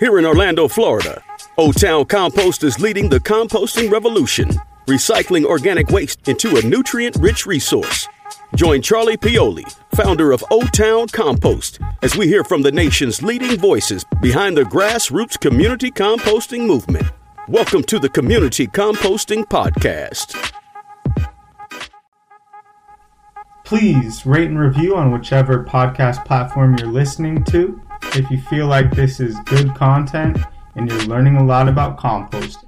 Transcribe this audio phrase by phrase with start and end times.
[0.00, 1.24] Here in Orlando, Florida,
[1.58, 4.48] O Town Compost is leading the composting revolution,
[4.86, 8.06] recycling organic waste into a nutrient rich resource.
[8.54, 13.58] Join Charlie Pioli, founder of O Town Compost, as we hear from the nation's leading
[13.58, 17.10] voices behind the grassroots community composting movement.
[17.48, 20.52] Welcome to the Community Composting Podcast.
[23.64, 27.82] Please rate and review on whichever podcast platform you're listening to
[28.14, 30.38] if you feel like this is good content
[30.74, 32.64] and you're learning a lot about composting.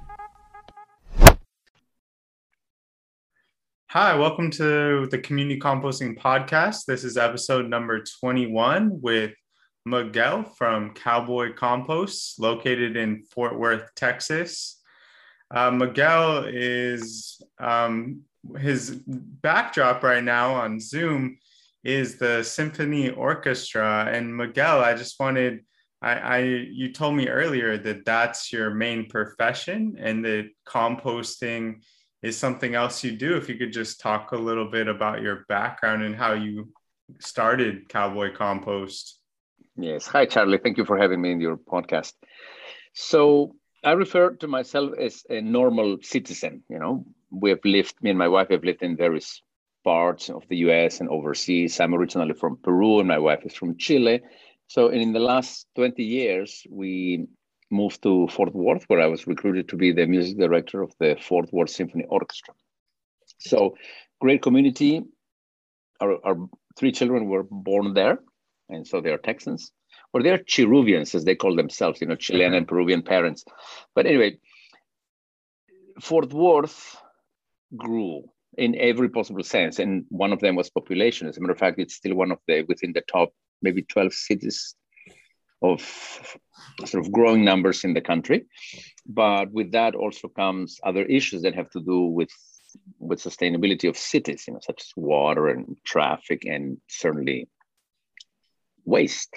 [3.89, 6.85] Hi, welcome to the Community Composting Podcast.
[6.85, 9.33] This is episode number 21 with
[9.85, 14.79] Miguel from Cowboy Compost, located in Fort Worth, Texas.
[15.53, 18.21] Uh, Miguel is um,
[18.57, 21.37] his backdrop right now on Zoom
[21.83, 24.09] is the symphony orchestra.
[24.11, 25.65] And Miguel, I just wanted,
[26.01, 31.81] I, I you told me earlier that that's your main profession and that composting
[32.21, 33.35] is something else you do.
[33.35, 36.71] If you could just talk a little bit about your background and how you
[37.19, 39.19] started Cowboy Compost.
[39.75, 40.05] Yes.
[40.07, 40.59] Hi, Charlie.
[40.59, 42.13] Thank you for having me in your podcast.
[42.93, 46.63] So I refer to myself as a normal citizen.
[46.69, 49.41] You know, we have lived, me and my wife have lived in various
[49.83, 51.79] parts of the US and overseas.
[51.79, 54.21] I'm originally from Peru and my wife is from Chile.
[54.67, 57.27] So in the last 20 years, we
[57.69, 61.17] moved to Fort Worth, where I was recruited to be the music director of the
[61.21, 62.53] Fort Worth Symphony Orchestra.
[63.39, 63.75] So
[64.19, 65.01] great community.
[65.99, 66.37] Our, our
[66.77, 68.19] three children were born there,
[68.69, 69.71] and so they are Texans,
[70.13, 73.45] or they're Cheruvians, as they call themselves, you know, Chilean and Peruvian parents.
[73.95, 74.37] But anyway,
[75.99, 76.97] Fort Worth
[77.75, 78.23] grew
[78.57, 79.79] in every possible sense.
[79.79, 81.27] And one of them was population.
[81.27, 83.29] As a matter of fact, it's still one of the within the top
[83.61, 84.75] maybe 12 cities
[85.61, 85.81] of
[86.85, 88.45] sort of growing numbers in the country.
[89.05, 92.29] But with that also comes other issues that have to do with
[92.99, 97.49] with sustainability of cities, you know, such as water and traffic and certainly
[98.85, 99.35] waste.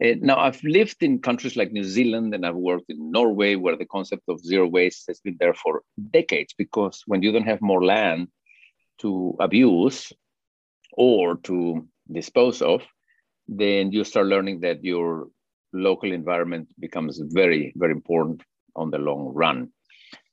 [0.00, 3.86] Now, I've lived in countries like New Zealand and I've worked in Norway where the
[3.86, 7.84] concept of zero waste has been there for decades because when you don't have more
[7.84, 8.28] land
[8.98, 10.12] to abuse
[10.92, 12.82] or to dispose of,
[13.48, 15.28] then you start learning that your
[15.72, 18.42] local environment becomes very, very important
[18.76, 19.70] on the long run.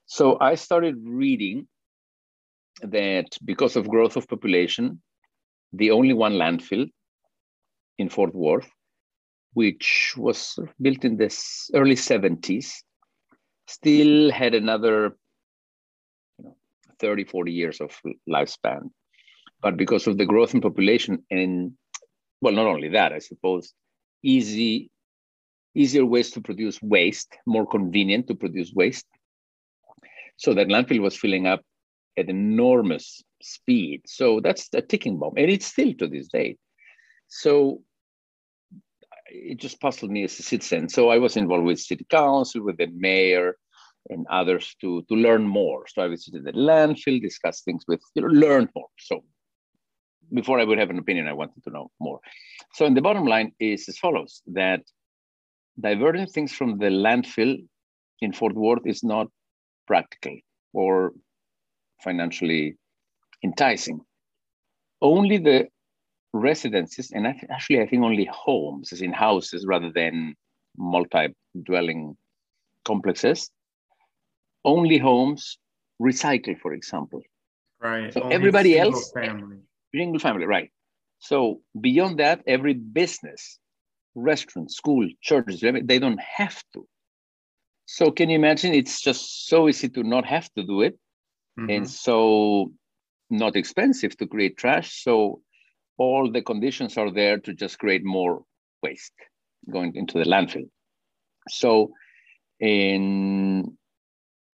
[0.05, 1.67] So I started reading
[2.81, 5.01] that because of growth of population,
[5.73, 6.89] the only one landfill
[7.97, 8.69] in Fort Worth
[9.53, 11.29] which was built in the
[11.73, 12.73] early 70s,
[13.67, 15.17] still had another
[17.01, 17.91] 30, 40 years of
[18.29, 18.91] lifespan.
[19.61, 21.73] But because of the growth in population and,
[22.41, 23.73] well, not only that, I suppose,
[24.23, 24.89] easy,
[25.75, 29.05] easier ways to produce waste, more convenient to produce waste.
[30.37, 31.61] So that landfill was filling up
[32.17, 34.01] at enormous speed.
[34.05, 36.57] So that's a ticking bomb, and it's still to this day.
[37.27, 37.81] So
[39.27, 40.89] it just puzzled me as a citizen.
[40.89, 43.55] So I was involved with city council, with the mayor,
[44.09, 45.85] and others to to learn more.
[45.87, 48.87] So I visited the landfill, discuss things with, you know, learn more.
[48.99, 49.23] So
[50.33, 52.19] before I would have an opinion, I wanted to know more.
[52.73, 54.81] So, in the bottom line is as follows: that
[55.79, 57.57] diverting things from the landfill
[58.21, 59.27] in Fort Worth is not
[59.87, 60.37] practical
[60.73, 61.11] or
[62.03, 62.77] financially
[63.43, 63.99] enticing.
[65.01, 65.67] Only the
[66.33, 70.35] residences, and actually, I think only homes, as in houses rather than
[70.77, 72.15] multi dwelling
[72.85, 73.49] complexes,
[74.63, 75.57] only homes
[76.01, 77.21] recycle, for example.
[77.81, 78.13] Right.
[78.13, 79.57] So only everybody else, family.
[79.93, 80.69] single family, right.
[81.19, 83.59] So beyond that, every business,
[84.15, 86.87] restaurant, school, churches, they don't have to.
[87.85, 88.73] So can you imagine?
[88.73, 90.97] It's just so easy to not have to do it,
[91.59, 91.69] mm-hmm.
[91.69, 92.71] and so
[93.29, 95.03] not expensive to create trash.
[95.03, 95.41] So
[95.97, 98.43] all the conditions are there to just create more
[98.81, 99.13] waste
[99.69, 100.69] going into the landfill.
[101.49, 101.91] So,
[102.59, 103.77] in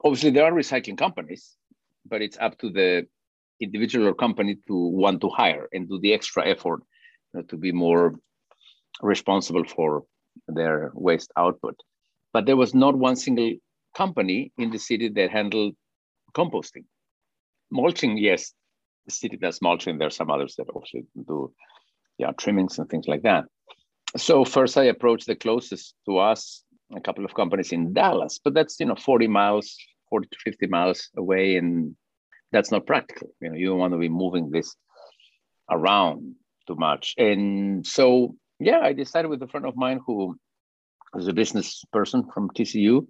[0.04, 1.56] obviously there are recycling companies,
[2.06, 3.08] but it's up to the
[3.60, 6.82] individual or company to want to hire and do the extra effort
[7.34, 8.16] you know, to be more
[9.02, 10.04] responsible for
[10.48, 11.76] their waste output.
[12.34, 13.54] But there was not one single
[13.96, 15.76] company in the city that handled
[16.36, 16.86] composting.
[17.72, 18.54] Mulching, yes,
[19.06, 19.98] the city does mulching.
[19.98, 21.54] There are some others that also do
[22.18, 23.46] yeah, trimmings and things like that.
[24.16, 26.64] So first I approached the closest to us,
[26.95, 29.75] a couple of companies in Dallas, but that's, you know, 40 miles,
[30.10, 31.57] 40 to 50 miles away.
[31.57, 31.95] And
[32.51, 33.30] that's not practical.
[33.42, 34.75] You know, you don't want to be moving this
[35.69, 36.36] around
[36.66, 37.13] too much.
[37.18, 40.38] And so, yeah, I decided with a friend of mine who
[41.16, 43.07] as a business person from TCU,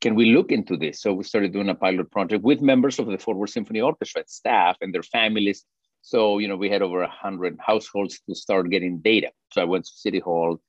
[0.00, 1.00] can we look into this?
[1.00, 4.24] So we started doing a pilot project with members of the Fort Worth Symphony Orchestra
[4.26, 5.64] staff and their families.
[6.02, 9.30] So, you know, we had over 100 households to start getting data.
[9.52, 10.60] So I went to City Hall,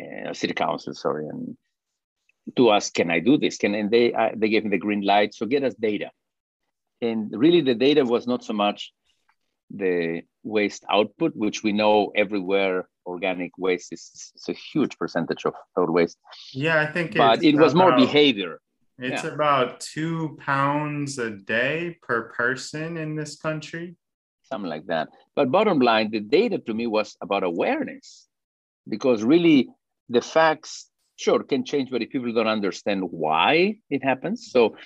[0.00, 1.56] uh, City Council, sorry, and
[2.56, 3.56] to ask, can I do this?
[3.56, 5.34] Can and they uh, they gave me the green light.
[5.34, 6.10] So get us data,
[7.00, 8.92] and really the data was not so much
[9.70, 15.54] the waste output, which we know everywhere organic waste is, is a huge percentage of
[15.74, 16.18] food waste.
[16.52, 17.16] Yeah, I think.
[17.16, 18.60] But it was about, more behavior.
[18.98, 19.30] It's yeah.
[19.30, 23.96] about two pounds a day per person in this country.
[24.44, 25.08] Something like that.
[25.34, 28.28] But bottom line, the data to me was about awareness,
[28.88, 29.68] because really
[30.12, 34.76] the facts sure can change, but if people don't understand why it happens, so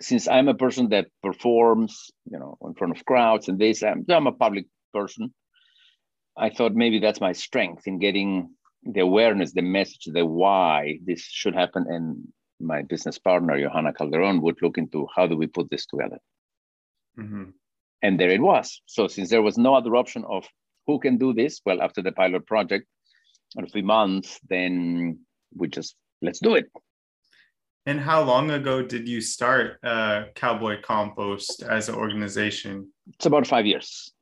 [0.00, 4.04] since I'm a person that performs, you know, in front of crowds and this, I'm,
[4.08, 5.32] I'm a public person.
[6.36, 8.50] I thought maybe that's my strength in getting
[8.82, 11.86] the awareness, the message, the why this should happen.
[11.88, 16.18] And my business partner, Johanna Calderon, would look into how do we put this together.
[17.18, 17.50] Mm-hmm.
[18.02, 18.82] And there it was.
[18.86, 20.44] So since there was no other option of
[20.86, 22.86] who can do this, well, after the pilot project,
[23.56, 25.20] in a few months, then
[25.54, 26.66] we just let's do it.
[27.84, 32.92] And how long ago did you start uh, Cowboy Compost as an organization?
[33.14, 34.12] It's about five years.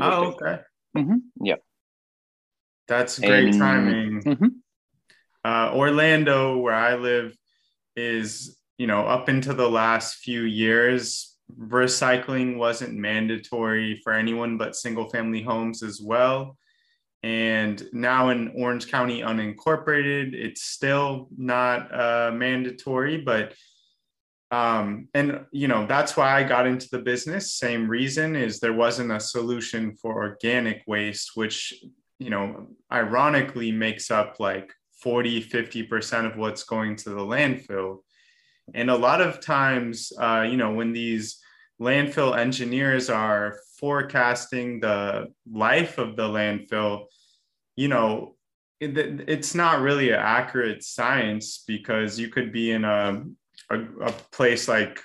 [0.00, 0.60] Oh, okay.
[0.96, 1.16] Mm-hmm.
[1.42, 1.56] Yeah.
[2.88, 4.22] That's great and, timing.
[4.22, 4.46] Mm-hmm.
[5.44, 7.36] Uh, Orlando, where I live,
[7.94, 14.74] is, you know, up into the last few years, recycling wasn't mandatory for anyone but
[14.74, 16.56] single family homes as well.
[17.24, 23.54] And now in Orange County unincorporated, it's still not uh, mandatory, but
[24.50, 27.54] um, and you know that's why I got into the business.
[27.54, 31.72] Same reason is there wasn't a solution for organic waste, which
[32.18, 38.00] you know ironically makes up like 40 50% of what's going to the landfill
[38.72, 41.40] and a lot of times uh, you know when these
[41.80, 47.06] landfill engineers are forecasting the life of the landfill,
[47.76, 48.34] you know,
[48.80, 48.96] it,
[49.28, 53.24] it's not really an accurate science because you could be in a,
[53.70, 55.00] a, a place like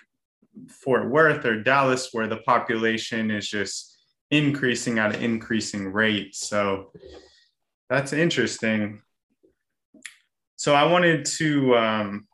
[0.68, 3.98] Fort Worth or Dallas where the population is just
[4.32, 6.36] increasing at an increasing rate.
[6.36, 6.92] So
[7.90, 9.02] that's interesting.
[10.56, 12.28] So I wanted to um,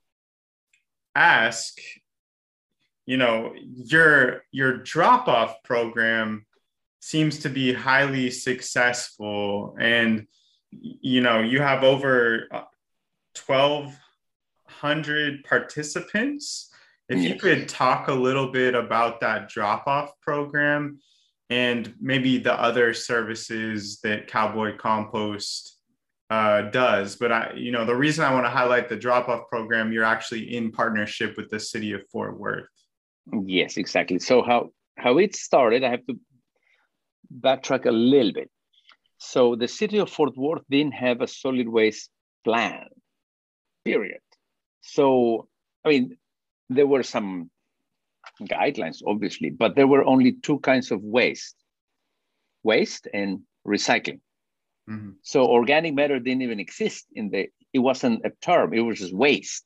[1.14, 1.78] ask
[3.06, 6.46] you know your your drop off program
[7.00, 10.28] seems to be highly successful and
[10.72, 12.48] you know you have over
[13.46, 16.72] 1200 participants.
[17.08, 20.98] If you could talk a little bit about that drop off program
[21.52, 25.74] and maybe the other services that cowboy compost
[26.32, 29.48] uh, does but i you know the reason i want to highlight the drop off
[29.48, 32.68] program you're actually in partnership with the city of fort worth
[33.34, 34.20] Yes, exactly.
[34.20, 36.20] So how how it started, I have to
[37.40, 38.50] backtrack a little bit.
[39.18, 42.10] So the city of Fort Worth didn't have a solid waste
[42.44, 42.88] plan,
[43.84, 44.22] period.
[44.82, 45.48] So
[45.84, 46.18] I mean,
[46.70, 47.50] there were some
[48.42, 51.56] guidelines, obviously, but there were only two kinds of waste:
[52.64, 54.22] waste and recycling.
[54.90, 55.12] Mm-hmm.
[55.24, 57.48] So organic matter didn't even exist in the.
[57.74, 59.66] It wasn't a term; it was just waste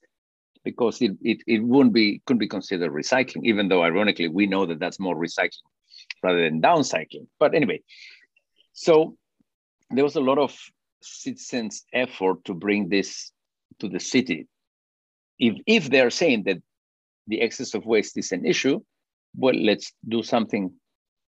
[0.64, 4.66] because it, it, it wouldn't be couldn't be considered recycling even though ironically we know
[4.66, 5.70] that that's more recycling
[6.24, 7.28] rather than downcycling.
[7.40, 7.82] But anyway
[8.74, 9.18] so
[9.90, 10.58] there was a lot of
[11.02, 13.32] citizens effort to bring this
[13.80, 14.48] to the city.
[15.40, 16.62] If if they're saying that
[17.28, 18.80] the excess of waste is an issue
[19.36, 20.72] well let's do something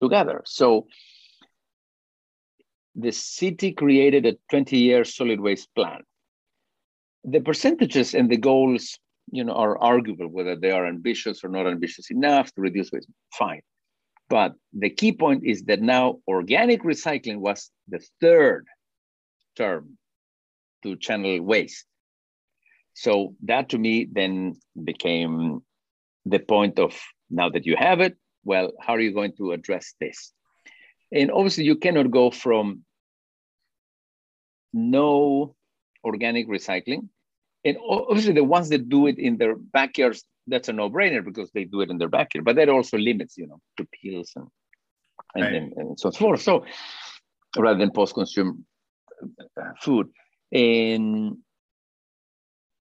[0.00, 0.43] together.
[0.45, 0.87] So
[2.95, 6.03] the city created a 20 year solid waste plan.
[7.25, 8.99] The percentages and the goals
[9.31, 13.09] you know, are arguable whether they are ambitious or not ambitious enough to reduce waste.
[13.33, 13.63] Fine.
[14.29, 18.67] But the key point is that now organic recycling was the third
[19.57, 19.99] term
[20.83, 21.85] to channel waste.
[22.95, 25.63] So that to me then became
[26.27, 26.99] the point of
[27.31, 30.33] now that you have it, well, how are you going to address this?
[31.13, 32.85] And obviously, you cannot go from
[34.73, 35.55] no
[36.05, 37.09] organic recycling
[37.64, 41.64] and obviously the ones that do it in their backyards that's a no-brainer because they
[41.64, 44.47] do it in their backyard but that also limits you know to pills and
[45.35, 45.55] and, right.
[45.55, 46.43] and, and so forth.
[46.43, 46.64] So
[47.57, 48.55] rather than post-consumer
[49.61, 50.09] uh, food.
[50.52, 51.38] And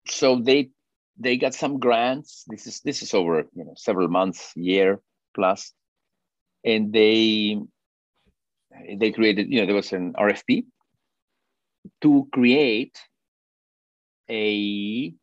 [0.08, 0.70] so they
[1.20, 2.44] they got some grants.
[2.48, 5.00] This is this is over you know several months year
[5.36, 5.72] plus.
[6.66, 7.60] And they
[8.98, 10.66] they created you know there was an rfp
[12.02, 12.98] to create
[14.30, 15.14] a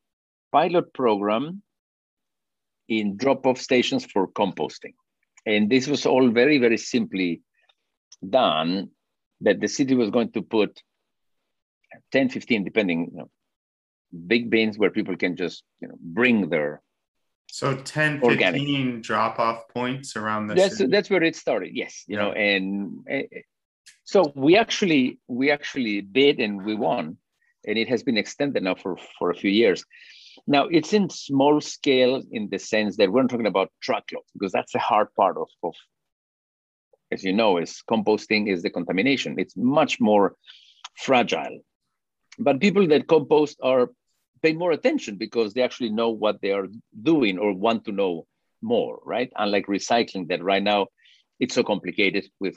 [0.52, 1.62] pilot program
[2.88, 4.94] in drop-off stations for composting.
[5.46, 7.42] And this was all very, very simply
[8.28, 8.90] done
[9.40, 10.82] that the city was going to put
[12.12, 13.30] 10, 15, depending, you know,
[14.26, 16.82] big bins where people can just, you know, bring their
[17.52, 20.90] so 10, 15 drop off points around the that's city.
[20.90, 21.70] that's where it started.
[21.74, 23.22] Yes, you know, and uh,
[24.04, 27.16] so we actually we actually bid and we won,
[27.66, 29.84] and it has been extended now for for a few years.
[30.46, 34.52] Now it's in small scale in the sense that we're not talking about truckloads because
[34.52, 35.74] that's the hard part of, of
[37.12, 39.34] as you know, is composting is the contamination.
[39.38, 40.36] It's much more
[40.96, 41.60] fragile.
[42.38, 43.90] But people that compost are
[44.42, 46.68] pay more attention because they actually know what they are
[47.02, 48.26] doing or want to know
[48.62, 49.30] more, right?
[49.36, 50.86] Unlike recycling, that right now
[51.38, 52.56] it's so complicated with,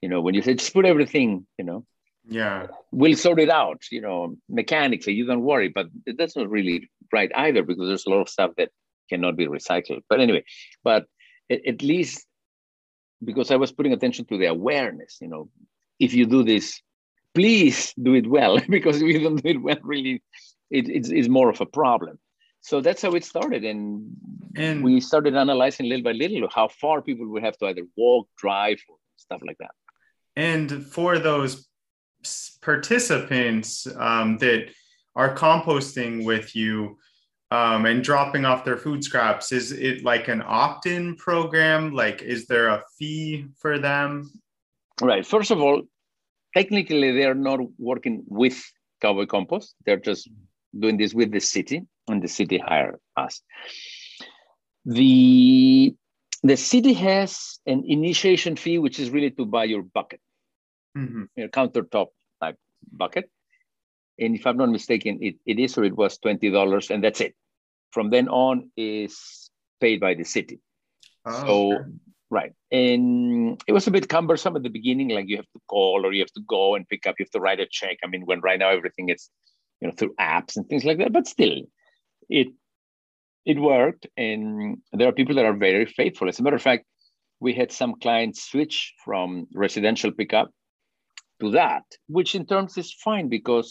[0.00, 1.84] you know, when you say just put everything, you know,
[2.28, 5.68] yeah, we'll sort it out, you know, mechanically, you don't worry.
[5.68, 8.70] But that's not really right either because there's a lot of stuff that
[9.10, 10.02] cannot be recycled.
[10.08, 10.44] But anyway,
[10.84, 11.06] but
[11.50, 12.26] at, least
[13.22, 15.48] because I was putting attention to the awareness, you know,
[15.98, 16.80] if you do this,
[17.34, 20.22] please do it well because if you don't do it well, really
[20.70, 22.18] it, it's, it's more of a problem.
[22.60, 23.64] So that's how it started.
[23.64, 24.16] And,
[24.56, 28.28] and we started analyzing little by little how far people would have to either walk,
[28.38, 29.72] drive, or stuff like that.
[30.36, 31.68] And for those
[32.60, 34.70] participants um, that
[35.14, 36.98] are composting with you
[37.50, 41.92] um, and dropping off their food scraps, is it like an opt in program?
[41.92, 44.30] Like, is there a fee for them?
[45.00, 45.26] Right.
[45.26, 45.82] First of all,
[46.56, 48.62] technically, they're not working with
[49.02, 50.30] Cowboy Compost, they're just
[50.78, 53.42] doing this with the city, and the city hire us.
[54.84, 55.94] The
[56.42, 60.20] the city has an initiation fee, which is really to buy your bucket,
[60.96, 61.24] mm-hmm.
[61.36, 62.08] your countertop
[62.40, 62.56] type
[62.90, 63.30] bucket.
[64.18, 67.20] And if I'm not mistaken, it, it is or it was twenty dollars, and that's
[67.20, 67.34] it.
[67.90, 70.60] From then on is paid by the city.
[71.24, 71.84] Oh, so okay.
[72.30, 75.08] right, and it was a bit cumbersome at the beginning.
[75.08, 77.16] Like you have to call or you have to go and pick up.
[77.18, 77.98] You have to write a check.
[78.04, 79.30] I mean, when right now everything is
[79.82, 81.62] you know through apps and things like that but still
[82.30, 82.48] it
[83.44, 86.86] it worked and there are people that are very faithful as a matter of fact
[87.40, 90.50] we had some clients switch from residential pickup
[91.42, 91.84] to that
[92.16, 93.68] which in terms is fine because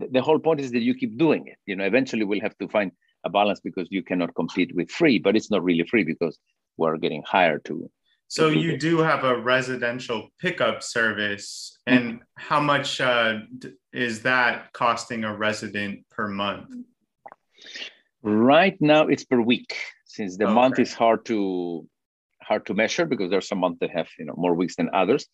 [0.00, 2.58] the, the whole point is that you keep doing it you know eventually we'll have
[2.58, 2.92] to find
[3.24, 6.38] a balance because you cannot compete with free but it's not really free because
[6.76, 7.90] we're getting hired to
[8.28, 12.22] so you do have a residential pickup service, and mm-hmm.
[12.34, 13.38] how much uh,
[13.92, 16.66] is that costing a resident per month?
[18.22, 20.54] Right now, it's per week, since the okay.
[20.54, 21.86] month is hard to
[22.42, 25.26] hard to measure because there's some months that have you know more weeks than others.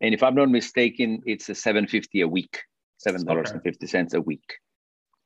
[0.00, 2.62] And if I'm not mistaken, it's a seven fifty a week,
[2.98, 4.54] seven dollars and fifty cents a week,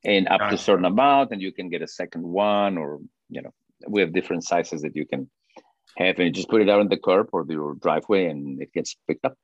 [0.04, 0.50] and up gotcha.
[0.50, 3.52] to a certain amount, and you can get a second one, or you know,
[3.88, 5.30] we have different sizes that you can
[5.96, 8.72] have and you just put it out on the curb or your driveway and it
[8.72, 9.34] gets picked up.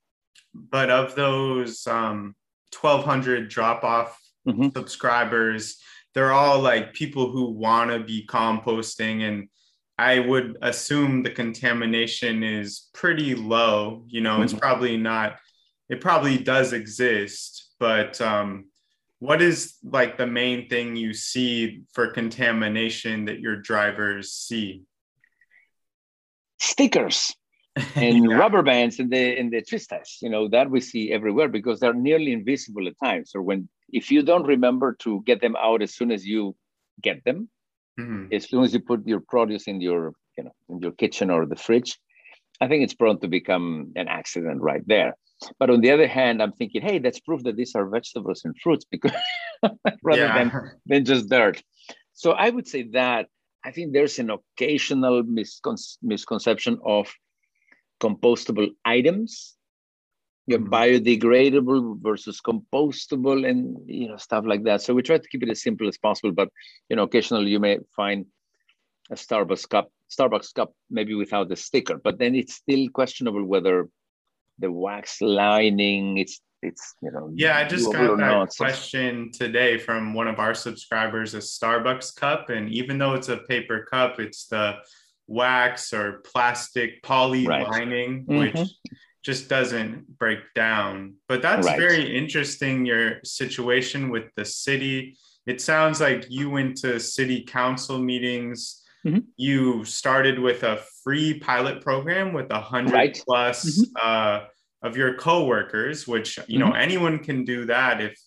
[0.55, 2.35] But of those um,
[2.79, 4.69] 1,200 drop off mm-hmm.
[4.75, 5.79] subscribers,
[6.15, 9.23] they're all like people who want to be composting.
[9.23, 9.49] And
[10.03, 14.05] I would assume the contamination is pretty low.
[14.09, 14.43] You know, mm-hmm.
[14.45, 15.37] it's probably not,
[15.89, 18.67] it probably does exist, but um,
[19.19, 24.83] what is like the main thing you see for contamination that your drivers see?
[26.63, 27.35] stickers
[27.97, 28.37] and yeah.
[28.37, 31.95] rubber bands in the in the twisties you know that we see everywhere because they're
[31.95, 35.95] nearly invisible at times or when if you don't remember to get them out as
[35.95, 36.55] soon as you
[37.03, 37.49] get them
[37.99, 38.33] mm-hmm.
[38.33, 41.47] as soon as you put your produce in your you know in your kitchen or
[41.47, 41.99] the fridge
[42.61, 45.17] i think it's prone to become an accident right there
[45.59, 48.55] but on the other hand i'm thinking hey that's proof that these are vegetables and
[48.63, 49.13] fruits because
[50.03, 50.39] rather yeah.
[50.39, 51.63] than than just dirt
[52.13, 53.27] so i would say that
[53.65, 57.13] I think there's an occasional miscon- misconception of
[58.01, 59.57] compostable items,
[60.53, 60.75] you know, mm-hmm.
[60.75, 64.83] biodegradable versus compostable, and you know stuff like that.
[64.83, 66.33] So we try to keep it as simple as possible.
[66.33, 66.49] But
[66.89, 68.27] you know, occasionally you may find
[69.11, 73.89] a Starbucks cup, Starbucks cup, maybe without the sticker, but then it's still questionable whether
[74.59, 80.15] the wax lining it's it's you know yeah i just got that question today from
[80.15, 84.47] one of our subscribers a starbucks cup and even though it's a paper cup it's
[84.47, 84.75] the
[85.27, 87.69] wax or plastic poly right.
[87.69, 88.39] lining mm-hmm.
[88.39, 88.71] which
[89.23, 91.79] just doesn't break down but that's right.
[91.79, 97.99] very interesting your situation with the city it sounds like you went to city council
[97.99, 99.21] meetings mm-hmm.
[99.37, 103.23] you started with a free pilot program with a hundred right.
[103.27, 103.93] plus mm-hmm.
[104.03, 104.45] uh,
[104.83, 106.83] of your coworkers, which you know mm-hmm.
[106.83, 108.19] anyone can do that if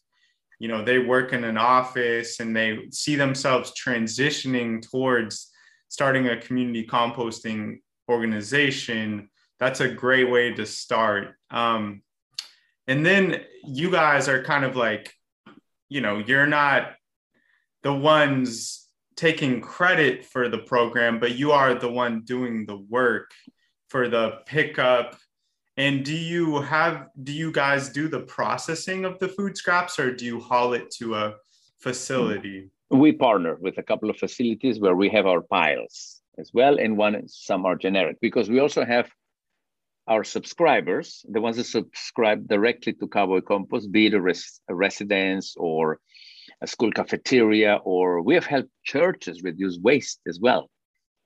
[0.60, 5.52] you know they work in an office and they see themselves transitioning towards
[5.90, 12.02] starting a community composting organization that's a great way to start um,
[12.88, 15.14] and then you guys are kind of like
[15.90, 16.94] you know you're not
[17.84, 23.32] the ones taking credit for the program but you are the one doing the work
[23.90, 25.16] for the pickup
[25.78, 30.14] and do you have do you guys do the processing of the food scraps or
[30.16, 31.36] do you haul it to a
[31.80, 32.70] facility?
[32.90, 36.98] We partner with a couple of facilities where we have our piles as well, and
[36.98, 39.10] one some are generic because we also have
[40.08, 44.76] our subscribers, the ones that subscribe directly to Cowboy Compost, be it a, res- a
[44.76, 46.00] residence or
[46.62, 50.70] a school cafeteria, or we have helped churches reduce waste as well.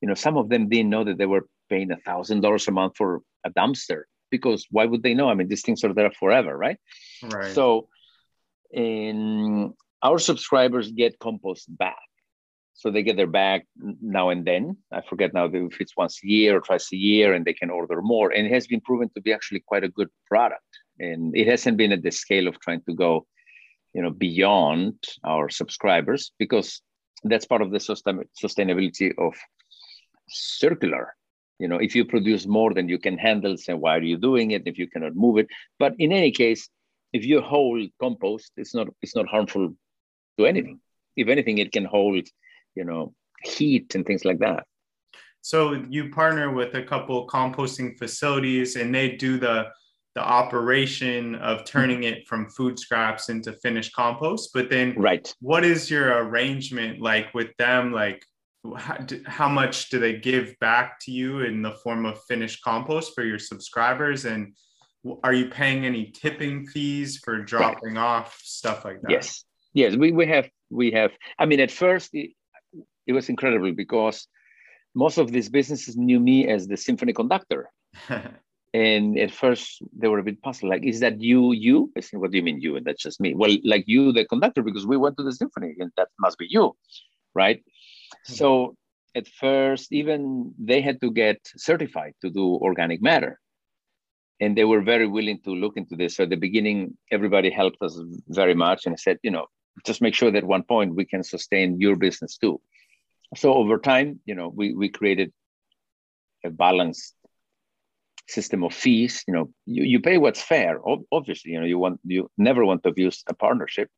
[0.02, 2.72] You know, some of them didn't know that they were paying a thousand dollars a
[2.72, 5.30] month for a dumpster because why would they know?
[5.30, 6.78] I mean, these things are there forever, right?
[7.24, 7.54] Right.
[7.54, 7.90] So,
[8.72, 11.98] in our subscribers get compost back.
[12.80, 13.64] So they get their bag
[14.02, 14.78] now and then.
[14.90, 17.70] I forget now if it's once a year or twice a year, and they can
[17.70, 18.30] order more.
[18.32, 20.72] And it has been proven to be actually quite a good product.
[20.98, 23.28] And it hasn't been at the scale of trying to go,
[23.94, 24.96] you know, beyond
[25.26, 26.82] our subscribers because
[27.26, 29.34] that's part of the sustainability of
[30.30, 31.14] circular
[31.60, 34.52] you know if you produce more than you can handle say why are you doing
[34.52, 35.48] it if you cannot move it
[35.80, 36.70] but in any case
[37.12, 39.76] if you hold compost it's not it's not harmful
[40.38, 40.80] to anything
[41.18, 42.26] if anything it can hold
[42.76, 44.64] you know heat and things like that.
[45.42, 49.70] So you partner with a couple composting facilities and they do the
[50.16, 55.32] the operation of turning it from food scraps into finished compost but then right.
[55.40, 57.94] what is your arrangement like with them?
[57.94, 58.26] Like
[58.76, 63.14] how, how much do they give back to you in the form of finished compost
[63.16, 64.26] for your subscribers?
[64.26, 64.56] And
[65.24, 68.02] are you paying any tipping fees for dropping right.
[68.02, 69.12] off stuff like that?
[69.12, 69.46] Yes.
[69.74, 69.96] Yes.
[69.96, 72.32] We, we have we have i mean at first it,
[73.08, 74.28] it was incredible because
[74.96, 77.70] most of these businesses knew me as the symphony conductor
[78.74, 82.20] and at first they were a bit puzzled like is that you you i said
[82.20, 84.86] what do you mean you and that's just me well like you the conductor because
[84.86, 86.76] we went to the symphony and that must be you
[87.34, 87.64] right
[88.28, 88.34] hmm.
[88.34, 88.76] so
[89.16, 93.40] at first, even they had to get certified to do organic matter.
[94.40, 96.16] And they were very willing to look into this.
[96.16, 99.48] So at the beginning, everybody helped us very much and said, you know,
[99.86, 102.62] just make sure that one point we can sustain your business too.
[103.36, 105.32] So over time, you know, we, we created
[106.44, 107.14] a balanced
[108.28, 109.24] system of fees.
[109.28, 110.80] You know, you, you pay what's fair.
[111.12, 113.90] Obviously, you know, you want you never want to abuse a partnership.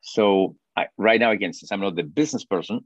[0.00, 2.80] So I, right now, again, since I'm not the business person,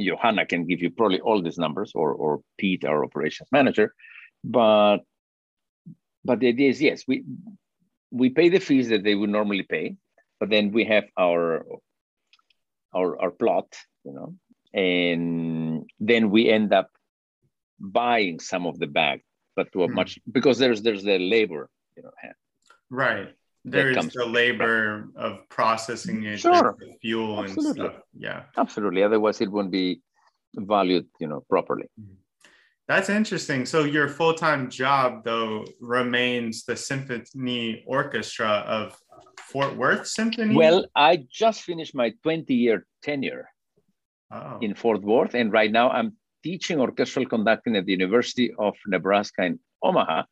[0.00, 3.94] Johanna can give you probably all these numbers, or or Pete, our operations manager.
[4.44, 4.98] But
[6.24, 7.24] but the idea is yes, we
[8.10, 9.96] we pay the fees that they would normally pay,
[10.38, 11.64] but then we have our
[12.94, 13.66] our our plot,
[14.04, 14.34] you know,
[14.74, 16.88] and then we end up
[17.78, 19.22] buying some of the bag,
[19.56, 19.94] but to a mm.
[19.94, 22.10] much because there's there's the labor, you know.
[22.90, 26.76] Right there's the labor of processing it sure.
[26.80, 27.82] the fuel Absolutely.
[27.84, 29.04] and stuff yeah Absolutely.
[29.04, 30.00] Otherwise, it wouldn't be
[30.54, 31.88] valued, you know, properly.
[32.00, 32.14] Mm-hmm.
[32.88, 33.64] That's interesting.
[33.64, 38.98] So your full-time job, though, remains the symphony orchestra of
[39.38, 40.54] Fort Worth Symphony.
[40.54, 43.48] Well, I just finished my 20-year tenure
[44.32, 44.58] oh.
[44.60, 49.44] in Fort Worth, and right now I'm teaching orchestral conducting at the University of Nebraska
[49.44, 50.24] in Omaha.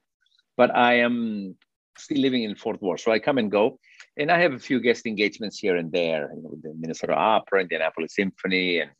[0.56, 1.56] But I am
[1.96, 3.78] still living in Fort Worth, so I come and go,
[4.16, 7.14] and I have a few guest engagements here and there, you know, with the Minnesota
[7.14, 8.90] Opera, Indianapolis Symphony, and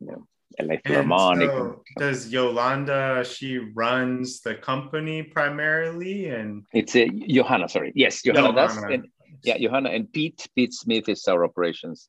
[0.00, 0.26] you know,
[0.60, 1.50] LA Philharmonic.
[1.50, 3.24] So does Yolanda?
[3.24, 7.68] She runs the company primarily, and it's a Johanna.
[7.68, 8.68] Sorry, yes, Johanna, Johanna.
[8.68, 8.76] does.
[8.84, 9.08] And,
[9.44, 10.48] yeah, Johanna and Pete.
[10.56, 12.08] Pete Smith is our operations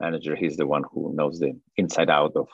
[0.00, 0.36] manager.
[0.36, 2.48] He's the one who knows the inside out of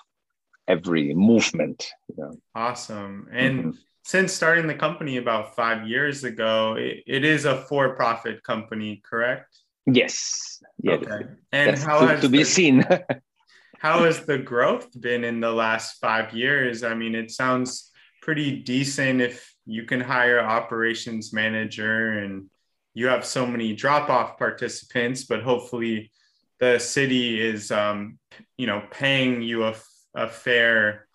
[0.66, 1.88] every movement.
[2.08, 2.36] You know.
[2.54, 3.58] Awesome, and.
[3.58, 3.70] Mm-hmm
[4.04, 9.56] since starting the company about five years ago, it, it is a for-profit company, correct?
[9.86, 10.62] Yes.
[10.82, 10.94] Yeah.
[10.94, 11.26] Okay.
[11.52, 12.84] And That's how to, has to be the, seen?
[13.78, 16.84] how has the growth been in the last five years?
[16.84, 22.50] I mean, it sounds pretty decent if you can hire operations manager and
[22.92, 26.10] you have so many drop-off participants, but hopefully
[26.60, 28.18] the city is, um,
[28.56, 29.74] you know, paying you a,
[30.14, 31.06] a fair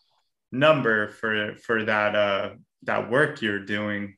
[0.51, 2.51] number for for that uh,
[2.83, 4.15] that work you're doing.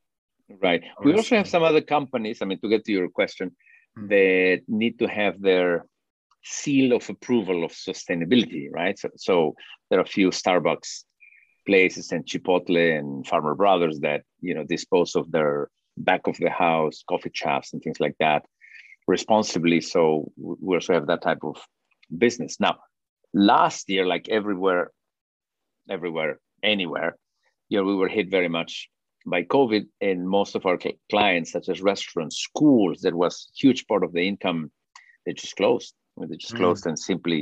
[0.61, 0.83] Right.
[1.03, 2.41] We also have some other companies.
[2.41, 3.51] I mean, to get to your question,
[3.97, 4.07] mm-hmm.
[4.09, 5.85] that need to have their
[6.43, 8.97] seal of approval of sustainability, right?
[8.97, 9.55] So, so
[9.89, 11.03] there are a few Starbucks
[11.65, 16.49] places and Chipotle and Farmer Brothers that you know dispose of their back of the
[16.49, 18.43] house coffee shops and things like that
[19.11, 19.79] responsibly.
[19.93, 21.57] So we also have that type of
[22.25, 22.53] business.
[22.59, 22.75] Now,
[23.33, 24.91] last year, like everywhere,
[25.95, 27.11] everywhere, anywhere,
[27.69, 28.89] you know, we were hit very much
[29.33, 30.79] by COVID, and most of our
[31.13, 34.71] clients, such as restaurants, schools, that was huge part of the income,
[35.25, 35.93] they just closed.
[36.17, 36.61] They just mm.
[36.61, 37.41] closed, and simply,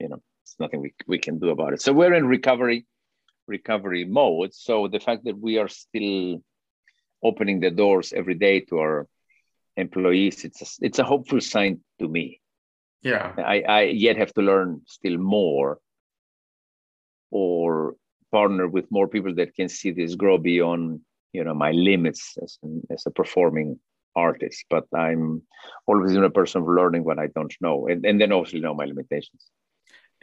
[0.00, 1.80] you know, it's nothing we, we can do about it.
[1.80, 2.86] So we're in recovery,
[3.46, 4.52] recovery mode.
[4.52, 6.42] So the fact that we are still
[7.22, 9.08] opening the doors every day to our
[9.76, 12.40] employees, it's a, it's a hopeful sign to me.
[13.02, 15.78] Yeah, I, I yet have to learn still more,
[17.30, 17.96] or
[18.32, 21.00] partner with more people that can see this grow beyond
[21.32, 22.58] you know my limits as,
[22.90, 23.78] as a performing
[24.16, 24.64] artist.
[24.70, 25.42] But i'm
[25.86, 28.74] always in a person of learning what i don't know and, and then obviously know
[28.74, 29.42] my limitations.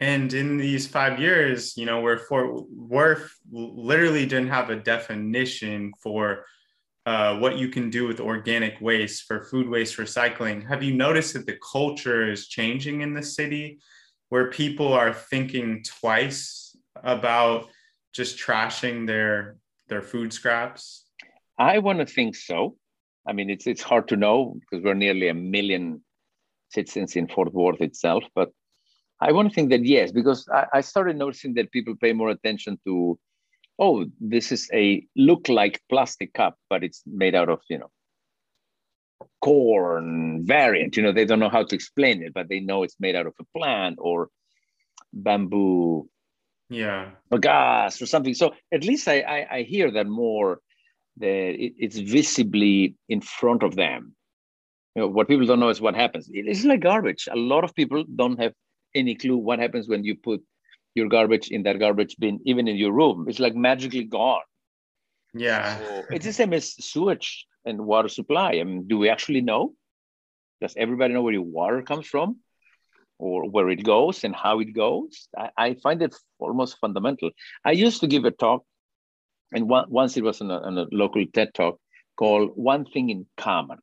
[0.00, 2.48] And in these five years you know where Fort
[2.96, 6.44] Worth literally didn't have a definition for
[7.04, 11.34] uh, what you can do with organic waste for food waste recycling have you noticed
[11.34, 13.78] that the culture is changing in the city
[14.28, 17.68] where people are thinking twice about
[18.12, 19.56] just trashing their
[19.88, 21.02] their food scraps
[21.58, 22.76] I want to think so.
[23.26, 26.02] I mean, it's it's hard to know because we're nearly a million
[26.70, 28.50] citizens in Fort Worth itself, but
[29.20, 32.30] I want to think that yes, because I, I started noticing that people pay more
[32.30, 33.18] attention to,
[33.78, 37.90] oh, this is a look like plastic cup, but it's made out of you know
[39.40, 40.96] corn variant.
[40.96, 43.26] You know, they don't know how to explain it, but they know it's made out
[43.26, 44.28] of a plant or
[45.14, 46.08] bamboo
[46.70, 50.58] yeah bagasse or something so at least I, I, I hear that more
[51.18, 54.14] that it, it's visibly in front of them.
[54.94, 56.28] You know, what people don't know is what happens.
[56.30, 57.28] It's like garbage.
[57.30, 58.52] A lot of people don't have
[58.94, 60.42] any clue what happens when you put
[60.94, 63.26] your garbage in that garbage bin, even in your room.
[63.28, 64.42] It's like magically gone.
[65.34, 65.78] Yeah.
[65.78, 68.52] So it's the same as sewage and water supply.
[68.60, 69.74] I mean, do we actually know?
[70.60, 72.38] Does everybody know where your water comes from?
[73.18, 75.28] Or where it goes and how it goes?
[75.36, 77.30] I, I find it almost fundamental.
[77.64, 78.64] I used to give a talk
[79.52, 81.78] and one, once it was on a, on a local TED talk
[82.16, 83.78] called One Thing in Common.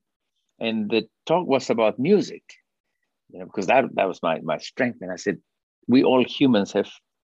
[0.59, 2.43] And the talk was about music,
[3.29, 4.97] you know, because that, that was my, my strength.
[5.01, 5.37] And I said,
[5.89, 6.89] we all humans have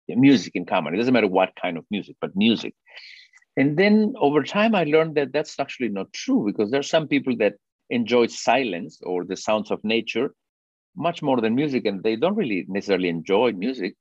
[0.09, 0.95] music in common.
[0.95, 2.75] It doesn't matter what kind of music, but music.
[3.57, 7.07] And then over time, I learned that that's actually not true because there are some
[7.09, 7.55] people that
[7.91, 10.35] enjoy silence or the sounds of nature
[10.97, 13.97] much more than music, and they don't really necessarily enjoy music.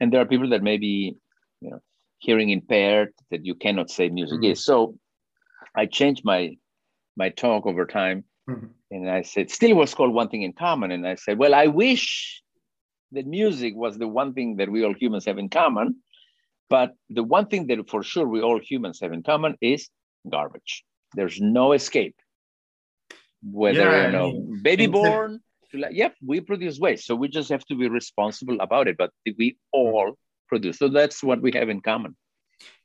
[0.00, 1.16] And there are people that maybe,
[1.60, 1.80] you know,
[2.18, 4.52] hearing impaired that you cannot say music mm-hmm.
[4.52, 4.64] is.
[4.64, 4.96] So
[5.74, 6.56] I changed my
[7.16, 8.66] my talk over time, mm-hmm.
[8.90, 11.66] and I said still was called one thing in common, and I said, well, I
[11.68, 12.42] wish
[13.14, 15.96] that music was the one thing that we all humans have in common,
[16.68, 19.88] but the one thing that for sure we all humans have in common is
[20.28, 20.84] garbage.
[21.14, 22.16] There's no escape.
[23.42, 27.14] Whether yeah, you know, I mean, baby born, to like, yep, we produce waste, so
[27.14, 28.96] we just have to be responsible about it.
[28.96, 30.16] But we all
[30.48, 30.78] produce.
[30.78, 32.16] So that's what we have in common.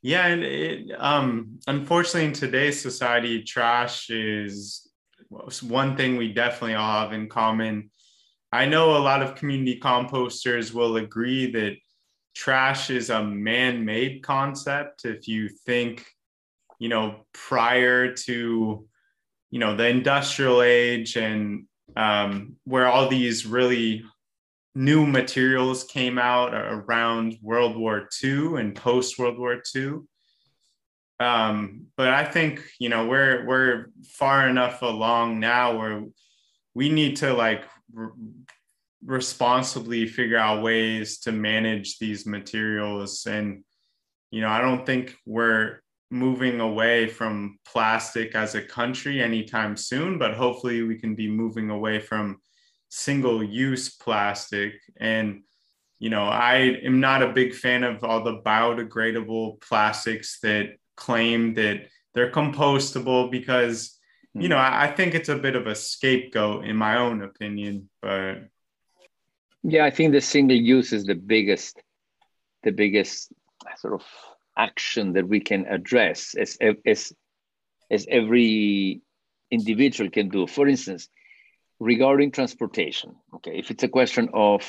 [0.02, 4.88] Yeah, and it, um, unfortunately, in today's society, trash is
[5.62, 7.90] one thing we definitely all have in common.
[8.52, 11.76] I know a lot of community composters will agree that
[12.34, 15.04] trash is a man-made concept.
[15.04, 16.04] If you think,
[16.78, 18.86] you know, prior to,
[19.50, 24.04] you know, the industrial age and um, where all these really
[24.74, 30.00] new materials came out around World War II and post World War II.
[31.18, 36.04] Um, but I think you know we're we're far enough along now where
[36.74, 38.10] we need to like re-
[39.04, 43.64] responsibly figure out ways to manage these materials and
[44.30, 50.18] you know I don't think we're moving away from plastic as a country anytime soon
[50.18, 52.40] but hopefully we can be moving away from
[52.90, 54.74] single use plastic.
[54.98, 55.42] And,
[55.98, 61.54] you know, I am not a big fan of all the biodegradable plastics that claim
[61.54, 63.96] that they're compostable because,
[64.34, 64.60] you know, mm.
[64.60, 67.88] I, I think it's a bit of a scapegoat in my own opinion.
[68.00, 68.48] But
[69.62, 71.80] yeah, I think the single use is the biggest,
[72.62, 73.32] the biggest
[73.78, 74.06] sort of
[74.56, 77.12] action that we can address as, as,
[77.90, 79.02] as every
[79.50, 80.46] individual can do.
[80.46, 81.08] For instance,
[81.78, 84.62] regarding transportation, okay, if it's a question of,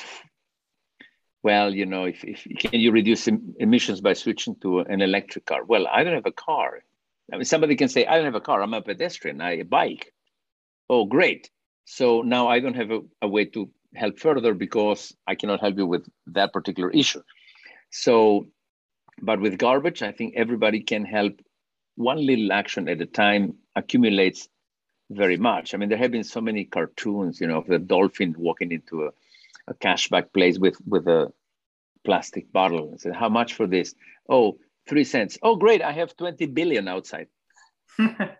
[1.43, 5.45] well, you know, if, if can you reduce em- emissions by switching to an electric
[5.45, 5.63] car?
[5.65, 6.83] Well, I don't have a car.
[7.31, 8.61] I mean, somebody can say, I don't have a car.
[8.61, 9.41] I'm a pedestrian.
[9.41, 10.13] I bike.
[10.89, 11.49] Oh, great.
[11.85, 15.77] So now I don't have a, a way to help further because I cannot help
[15.77, 17.21] you with that particular issue.
[17.89, 18.47] So,
[19.21, 21.39] but with garbage, I think everybody can help.
[21.95, 24.47] One little action at a time accumulates
[25.09, 25.73] very much.
[25.73, 29.03] I mean, there have been so many cartoons, you know, of the dolphin walking into
[29.03, 29.09] a,
[29.67, 31.31] a cashback place with with a
[32.03, 33.93] plastic bottle and said, "How much for this?"
[34.29, 35.37] Oh, three cents.
[35.41, 35.81] Oh, great!
[35.81, 37.27] I have twenty billion outside.
[37.99, 38.35] yeah.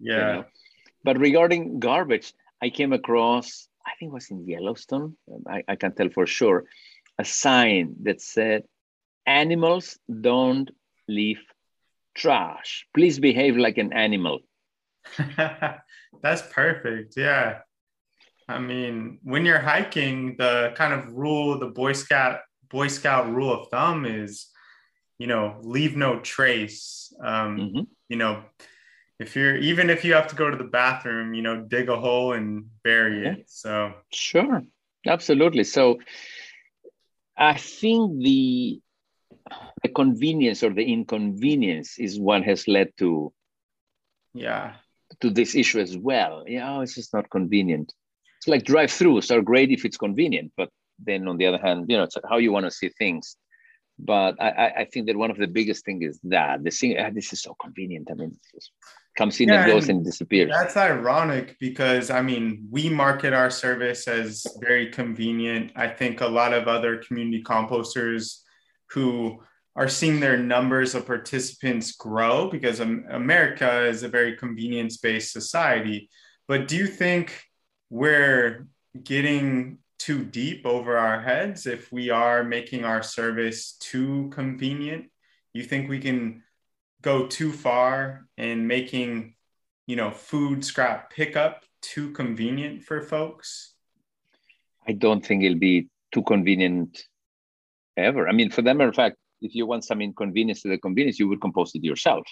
[0.00, 0.44] You know?
[1.02, 2.32] But regarding garbage,
[2.62, 5.16] I came across, I think it was in Yellowstone.
[5.48, 6.64] I, I can tell for sure,
[7.18, 8.64] a sign that said,
[9.26, 10.70] "Animals don't
[11.08, 11.40] leave
[12.14, 12.86] trash.
[12.94, 14.40] Please behave like an animal."
[16.22, 17.14] That's perfect.
[17.16, 17.60] Yeah.
[18.48, 23.52] I mean, when you're hiking, the kind of rule, the Boy Scout Boy Scout rule
[23.52, 24.46] of thumb is,
[25.20, 27.12] you know, leave no trace.
[27.22, 27.80] Um, mm-hmm.
[28.08, 28.42] You know,
[29.18, 31.96] if you're even if you have to go to the bathroom, you know, dig a
[31.96, 33.44] hole and bury it.
[33.46, 34.62] So sure,
[35.06, 35.64] absolutely.
[35.64, 36.00] So
[37.36, 38.80] I think the
[39.82, 43.32] the convenience or the inconvenience is what has led to
[44.32, 44.74] yeah
[45.20, 46.44] to this issue as well.
[46.46, 47.92] Yeah, oh, it's just not convenient
[48.40, 51.98] it's like drive-throughs are great if it's convenient, but then on the other hand, you
[51.98, 53.36] know, it's how you want to see things.
[54.02, 57.10] But I, I think that one of the biggest thing is that the thing, ah,
[57.12, 58.08] this is so convenient.
[58.10, 58.72] I mean, it just
[59.16, 60.50] comes in yeah, and goes and, and disappears.
[60.52, 65.72] That's ironic because I mean, we market our service as very convenient.
[65.76, 68.40] I think a lot of other community composters
[68.90, 69.42] who
[69.76, 76.08] are seeing their numbers of participants grow because America is a very convenience based society.
[76.48, 77.44] But do you think
[77.88, 78.66] we're
[79.02, 85.04] getting too deep over our heads if we are making our service too convenient
[85.52, 86.42] you think we can
[87.02, 89.34] go too far in making
[89.86, 93.74] you know food scrap pickup too convenient for folks?
[94.86, 97.02] I don't think it'll be too convenient
[97.96, 98.28] ever.
[98.28, 101.18] I mean for that matter of fact if you want some inconvenience to the convenience
[101.18, 102.26] you would compost it yourself.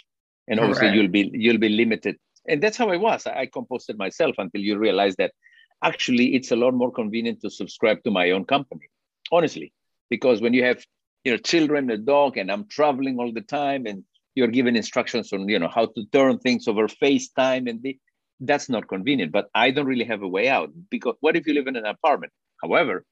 [0.47, 0.97] And obviously right.
[0.97, 2.17] you'll be you'll be limited.
[2.47, 3.27] And that's how i was.
[3.27, 5.33] I composted myself until you realize that
[5.83, 8.89] actually it's a lot more convenient to subscribe to my own company
[9.31, 9.73] honestly
[10.11, 10.85] because when you have
[11.25, 15.33] you know children a dog and i'm traveling all the time and you're given instructions
[15.33, 17.99] on you know how to turn things over facetime and the,
[18.41, 21.55] that's not convenient but i don't really have a way out because what if you
[21.55, 23.05] live in an apartment however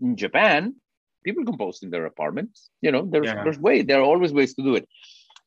[0.00, 0.74] in japan
[1.24, 3.42] people compost in their apartments you know there's, yeah.
[3.44, 4.88] there's way there are always ways to do it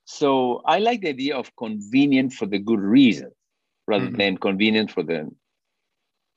[0.05, 3.31] so i like the idea of convenient for the good reason
[3.87, 4.17] rather mm-hmm.
[4.17, 5.29] than convenient for the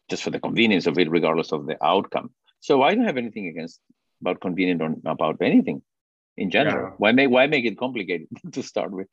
[0.09, 2.31] just for the convenience of it, regardless of the outcome.
[2.61, 3.81] So I don't have anything against
[4.21, 5.83] about convenient or about anything
[6.37, 6.89] in general.
[6.89, 6.95] Yeah.
[6.99, 9.09] Why make why make it complicated to start with?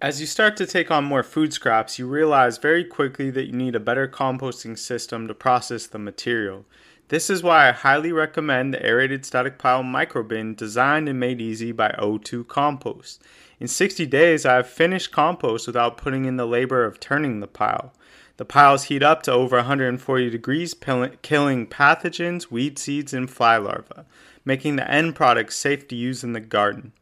[0.00, 3.52] As you start to take on more food scraps, you realize very quickly that you
[3.52, 6.66] need a better composting system to process the material.
[7.08, 11.72] This is why I highly recommend the aerated static pile microbin designed and made easy
[11.72, 13.22] by O2 Compost.
[13.60, 17.46] In 60 days, I have finished compost without putting in the labor of turning the
[17.46, 17.94] pile.
[18.36, 24.02] The piles heat up to over 140 degrees, killing pathogens, weed seeds, and fly larvae,
[24.44, 26.92] making the end product safe to use in the garden.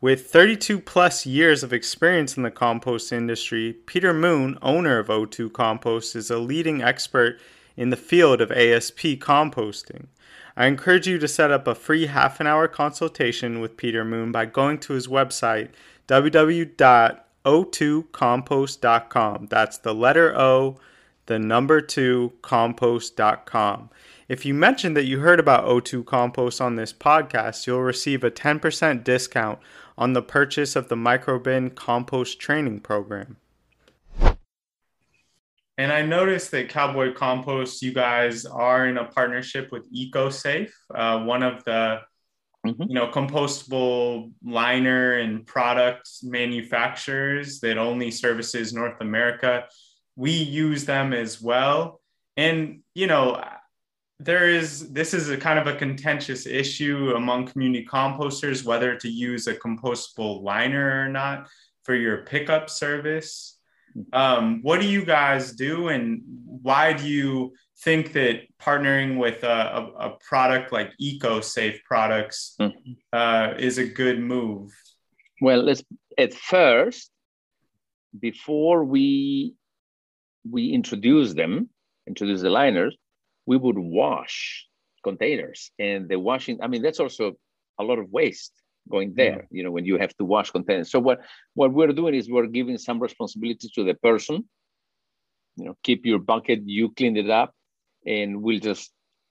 [0.00, 5.52] With 32 plus years of experience in the compost industry, Peter Moon, owner of O2
[5.52, 7.40] Compost, is a leading expert
[7.76, 10.06] in the field of ASP composting.
[10.56, 14.30] I encourage you to set up a free half an hour consultation with Peter Moon
[14.30, 15.70] by going to his website
[16.08, 19.46] www o2compost.com.
[19.50, 20.76] That's the letter O,
[21.26, 23.90] the number 2 compost.com.
[24.28, 28.30] If you mention that you heard about O2 Compost on this podcast, you'll receive a
[28.30, 29.58] 10% discount
[29.98, 33.36] on the purchase of the Microbin Compost Training Program.
[35.78, 41.24] And I noticed that Cowboy Compost, you guys are in a partnership with EcoSafe, uh,
[41.24, 42.00] one of the
[42.66, 42.82] mm-hmm.
[42.88, 49.64] you know compostable liner and product manufacturers that only services north america
[50.16, 52.00] we use them as well
[52.36, 53.42] and you know
[54.20, 59.08] there is this is a kind of a contentious issue among community composters whether to
[59.08, 61.48] use a compostable liner or not
[61.84, 63.51] for your pickup service.
[64.12, 66.22] Um, what do you guys do and
[66.62, 72.92] why do you think that partnering with a, a, a product like EcoSafe products mm-hmm.
[73.12, 74.70] uh, is a good move?
[75.40, 75.82] Well, let's,
[76.16, 77.10] at first,
[78.18, 79.54] before we
[80.48, 81.70] we introduce them,
[82.06, 82.96] introduce the liners,
[83.46, 84.66] we would wash
[85.02, 86.60] containers, and the washing.
[86.62, 87.32] I mean, that's also
[87.78, 88.52] a lot of waste
[88.90, 89.38] going there.
[89.38, 89.56] Mm-hmm.
[89.56, 90.90] You know, when you have to wash containers.
[90.90, 91.20] So what
[91.54, 94.48] what we're doing is we're giving some responsibility to the person.
[95.56, 97.54] You know, keep your bucket, you clean it up,
[98.06, 98.90] and we'll just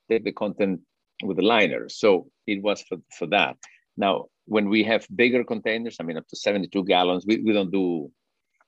[0.09, 0.81] take the content
[1.23, 1.89] with the liner.
[1.89, 3.57] So it was for, for that.
[3.97, 7.71] Now, when we have bigger containers, I mean, up to 72 gallons, we, we don't
[7.71, 8.11] do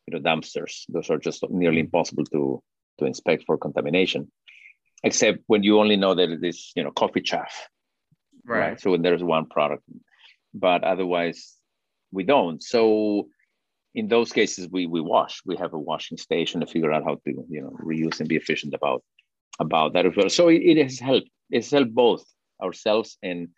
[0.07, 0.83] you know dumpsters.
[0.89, 2.61] Those are just nearly impossible to
[2.99, 4.31] to inspect for contamination,
[5.03, 7.67] except when you only know that it is you know coffee chaff,
[8.45, 8.59] Right.
[8.59, 8.81] right?
[8.81, 9.83] So when there's one product,
[10.53, 11.55] but otherwise
[12.11, 12.61] we don't.
[12.61, 13.29] So
[13.95, 15.41] in those cases, we we wash.
[15.45, 18.35] We have a washing station to figure out how to you know reuse and be
[18.35, 19.03] efficient about
[19.59, 20.29] about that as well.
[20.29, 21.29] So it, it has helped.
[21.49, 22.23] It's helped both
[22.61, 23.49] ourselves and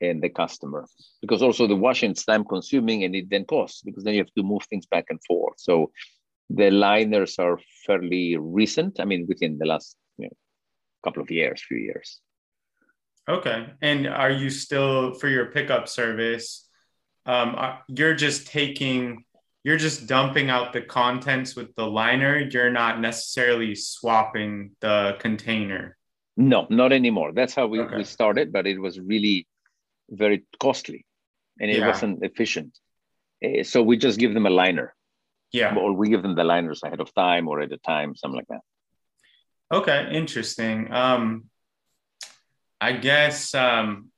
[0.00, 0.84] and the customer
[1.20, 4.34] because also the washing is time consuming and it then costs because then you have
[4.36, 5.54] to move things back and forth.
[5.58, 5.92] So
[6.50, 9.00] the liners are fairly recent.
[9.00, 10.36] I mean, within the last you know,
[11.04, 12.20] couple of years, few years.
[13.28, 13.66] Okay.
[13.80, 16.68] And are you still for your pickup service?
[17.26, 19.24] Um, are- you're just taking,
[19.62, 22.38] you're just dumping out the contents with the liner.
[22.38, 25.96] You're not necessarily swapping the container.
[26.36, 27.32] No, not anymore.
[27.32, 27.96] That's how we, Okay.
[27.98, 29.46] we started, but it was really
[30.10, 31.06] very costly
[31.60, 31.86] and it Yeah.
[31.88, 32.76] wasn't efficient.
[33.42, 34.94] Eh, So we just give them a liner
[35.52, 35.76] Yeah.
[35.76, 38.48] or we give them the liners ahead of time or at a time, something like
[38.48, 38.62] that.
[39.70, 40.10] Okay.
[40.12, 40.92] Interesting.
[40.92, 41.50] Um,
[42.82, 44.10] I guess um,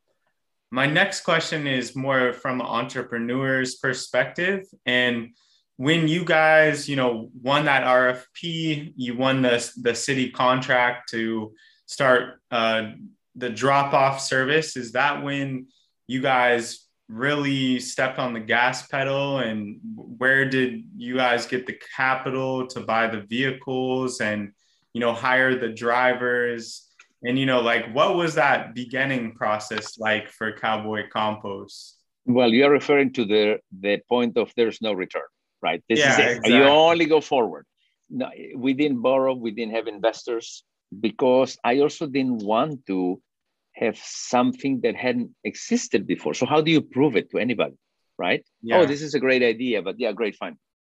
[0.71, 4.65] my next question is more from an entrepreneur's perspective.
[4.87, 5.37] And
[5.77, 11.53] when you guys, you know, won that RFP, you won the, the city contract to
[11.85, 12.93] start uh,
[13.37, 14.79] the drop off service.
[14.79, 15.67] Is that when
[16.07, 19.41] you guys really stepped on the gas pedal?
[19.41, 24.53] And where did you guys get the capital to buy the vehicles and,
[24.95, 26.89] you know, hire the drivers?
[27.25, 31.99] And, you know, like what was that beginning process like for Cowboy Compost?
[32.27, 35.29] Well, you're referring to the, the point of there's no return,
[35.63, 35.83] right?
[35.89, 36.23] This Yeah, is it.
[36.37, 36.55] exactly.
[36.55, 37.67] You only go forward.
[38.11, 40.65] No, we didn't borrow, we didn't have investors
[41.01, 43.21] because I also didn't want to
[43.73, 46.35] have something that hadn't existed before.
[46.35, 47.75] So how do you prove it to anybody,
[48.19, 48.45] right?
[48.63, 48.79] Yeah.
[48.79, 50.57] Oh, this is a great idea, but yeah, great, fine.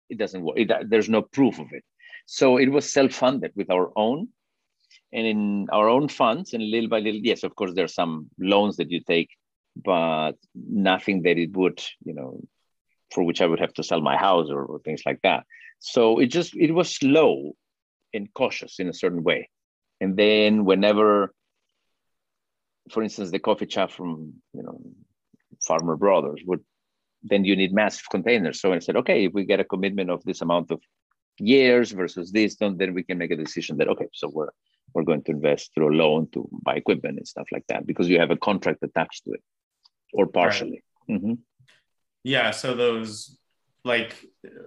[0.10, 0.58] It doesn't work.
[0.58, 1.84] It, there's no proof of it.
[2.26, 4.30] So it was self-funded with our own
[5.14, 8.78] and in our own funds and little by little, yes, of course, there's some loans
[8.78, 9.30] that you take,
[9.76, 12.42] but nothing that it would, you know,
[13.12, 15.46] for which I would have to sell my house or, or things like that.
[15.80, 17.54] So it just, it was slow
[18.14, 19.50] and cautious in a certain way.
[20.02, 21.34] And then whenever,
[22.92, 24.82] for instance, the coffee shop from, you know,
[25.62, 26.62] Farmer Brothers would,
[27.24, 28.60] then you need massive containers.
[28.60, 30.82] So I said, okay, if we get a commitment of this amount of
[31.40, 34.50] years versus this, then then we can make a decision that, okay, so we're,
[34.94, 38.08] we're going to invest through a loan to buy equipment and stuff like that because
[38.08, 39.44] you have a contract attached to it
[40.14, 40.84] or partially.
[41.10, 41.40] Mhm.
[42.24, 42.52] Yeah.
[42.52, 43.38] So those,
[43.84, 44.16] like,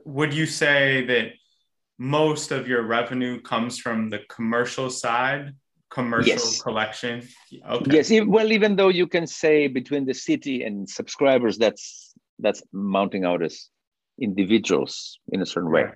[0.04, 1.32] would you say that
[1.98, 5.54] most of your revenue comes from the commercial side,
[5.90, 6.62] commercial Yes.
[6.62, 7.26] collection?
[7.66, 7.96] Okay.
[7.96, 13.24] Yes, well, even though you can say between the city and subscribers, that's that's mounting
[13.24, 13.68] out as
[14.20, 15.84] individuals in a certain way.
[15.84, 15.94] Right.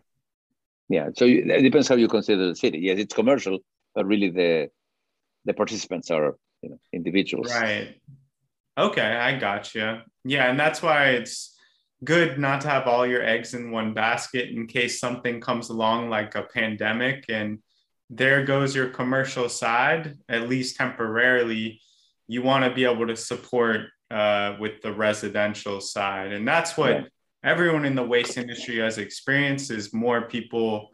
[0.93, 2.81] Yeah, so you, it depends how you consider the city.
[2.81, 3.61] Yes, it's commercial,
[3.95, 4.69] but really the
[5.47, 7.51] the participants are you know individuals.
[7.51, 7.97] Right.
[8.77, 10.01] Okay, I got you.
[10.25, 11.57] Yeah, and that's why it's
[12.05, 16.11] good not to have all your eggs in one basket in case something comes along
[16.11, 17.61] like a pandemic and
[18.11, 21.81] there goes your commercial side, at least temporarily.
[22.29, 26.33] You want to be able to support uh, with the residential side.
[26.33, 27.05] And that's what Yeah.
[27.45, 30.91] Everyone in the waste industry has experienced is more people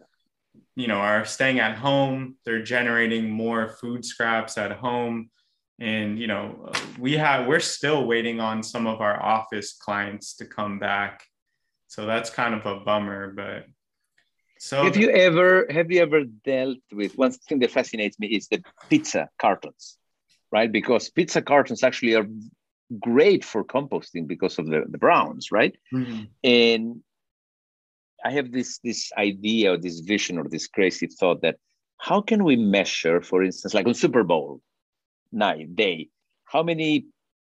[0.74, 5.30] you know are staying at home they're generating more food scraps at home
[5.78, 10.44] and you know we have we're still waiting on some of our office clients to
[10.44, 11.24] come back
[11.86, 13.64] so that's kind of a bummer but
[14.58, 18.48] so Have you ever have you ever dealt with one thing that fascinates me is
[18.48, 19.96] the pizza cartons,
[20.50, 20.70] right?
[20.70, 22.26] Because pizza cartons actually are
[22.98, 25.76] great for composting because of the, the browns, right?
[25.92, 26.28] Mhm.
[26.44, 27.02] and
[28.24, 31.56] i have this this idea or this vision or this crazy thought that
[31.98, 34.60] how can we measure for instance like on super bowl
[35.32, 36.08] night day
[36.44, 37.06] how many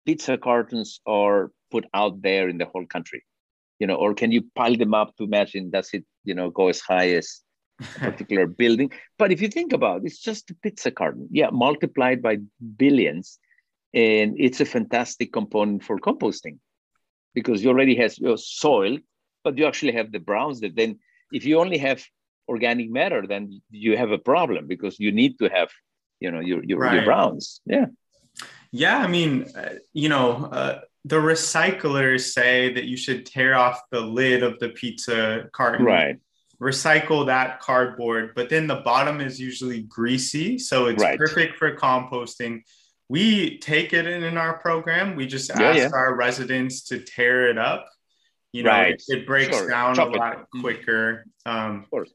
[0.06, 3.24] pizza cartons are put out there in the whole country
[3.80, 6.68] you know or can you pile them up to imagine does it you know go
[6.70, 7.42] as high as
[7.96, 11.50] a particular building but if you think about it it's just a pizza carton yeah
[11.52, 12.38] multiplied by
[12.78, 13.40] billions
[13.96, 16.58] and it's a fantastic component for composting
[17.34, 18.98] because you already have your soil
[19.44, 21.00] but you actually have the browns that then
[21.32, 22.04] if you only have
[22.48, 25.70] organic matter then you have a problem because you need to have
[26.20, 27.86] you know your your, your browns yeah
[28.72, 33.82] yeah i mean uh, you know uh, the recyclers say that you should tear off
[33.92, 36.20] the lid of the pizza carton right
[36.62, 40.58] recycle that cardboard, but then the bottom is usually greasy.
[40.58, 41.18] So it's Right.
[41.18, 42.62] perfect for composting.
[43.10, 45.16] We take it in, in our program.
[45.16, 45.90] We just ask yeah.
[45.94, 47.88] our residents to tear it up.
[48.52, 48.94] You know, Right.
[48.96, 49.70] it, it breaks Sure.
[49.70, 50.62] down Chop a lot Mhm.
[50.62, 51.26] quicker.
[51.46, 52.14] Um, Of course.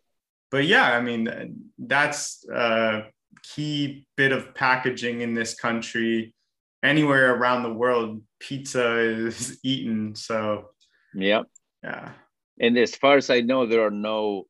[0.51, 3.05] but yeah, I mean, that's a
[3.43, 6.35] key bit of packaging in this country.
[6.83, 10.15] Anywhere around the world, pizza is eaten.
[10.17, 10.71] So
[11.15, 11.43] Yeah.
[11.85, 12.13] yeah,
[12.59, 14.47] And as far as I know, there are no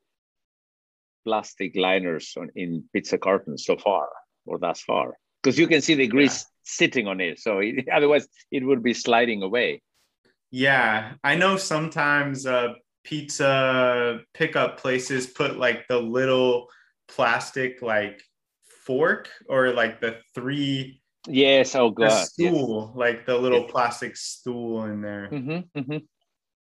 [1.25, 4.09] plastic liners on, in pizza cartons so far,
[4.47, 7.39] or thus far, because you can see the grease sitting on it.
[7.41, 9.83] So it, otherwise, it would be sliding away.
[10.51, 11.15] yeah.
[11.25, 12.75] I know sometimes uh,
[13.05, 16.67] pizza pickup places put like the little
[17.09, 18.23] plastic like
[18.85, 20.97] fork or like the three
[21.29, 21.75] Yes.
[21.75, 22.09] Oh the God.
[22.11, 22.33] Yes.
[22.33, 23.71] stool, like the little Yes.
[23.71, 25.29] plastic stool in there.
[25.31, 26.07] Mhm, mhm.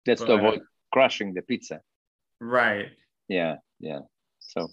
[0.06, 0.62] That's But- to avoid
[0.92, 1.82] crushing the pizza.
[2.42, 2.90] Right.
[3.28, 3.58] Yeah.
[3.80, 4.02] Yeah.
[4.40, 4.68] So,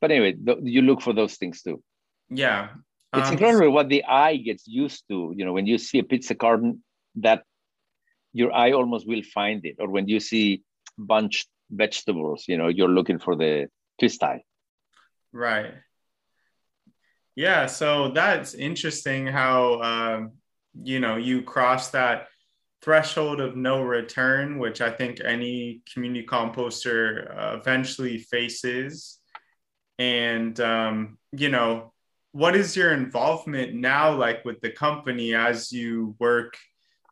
[0.00, 1.82] but anyway, th- you look for those things too.
[2.28, 2.70] Yeah.
[3.12, 5.32] It's Um, incredible what the eye gets used to.
[5.36, 6.84] You know, when you see a pizza carton,
[7.16, 7.44] that
[8.32, 9.76] your eye almost will find it.
[9.80, 10.62] Or when you see
[10.96, 14.42] bunched vegetables, you know, you're looking for the twist eye.
[15.32, 15.74] Right.
[17.36, 20.32] Yeah, so that's interesting how um,
[20.74, 22.28] you know you cross that
[22.82, 29.18] threshold of no return, which I think any community composter uh, eventually faces.
[29.98, 31.92] And um, you know,
[32.32, 36.56] what is your involvement now like with the company as you work?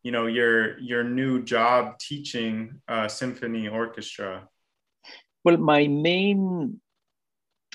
[0.03, 4.49] You know, your your new job teaching uh, symphony orchestra.
[5.45, 6.81] Well, my main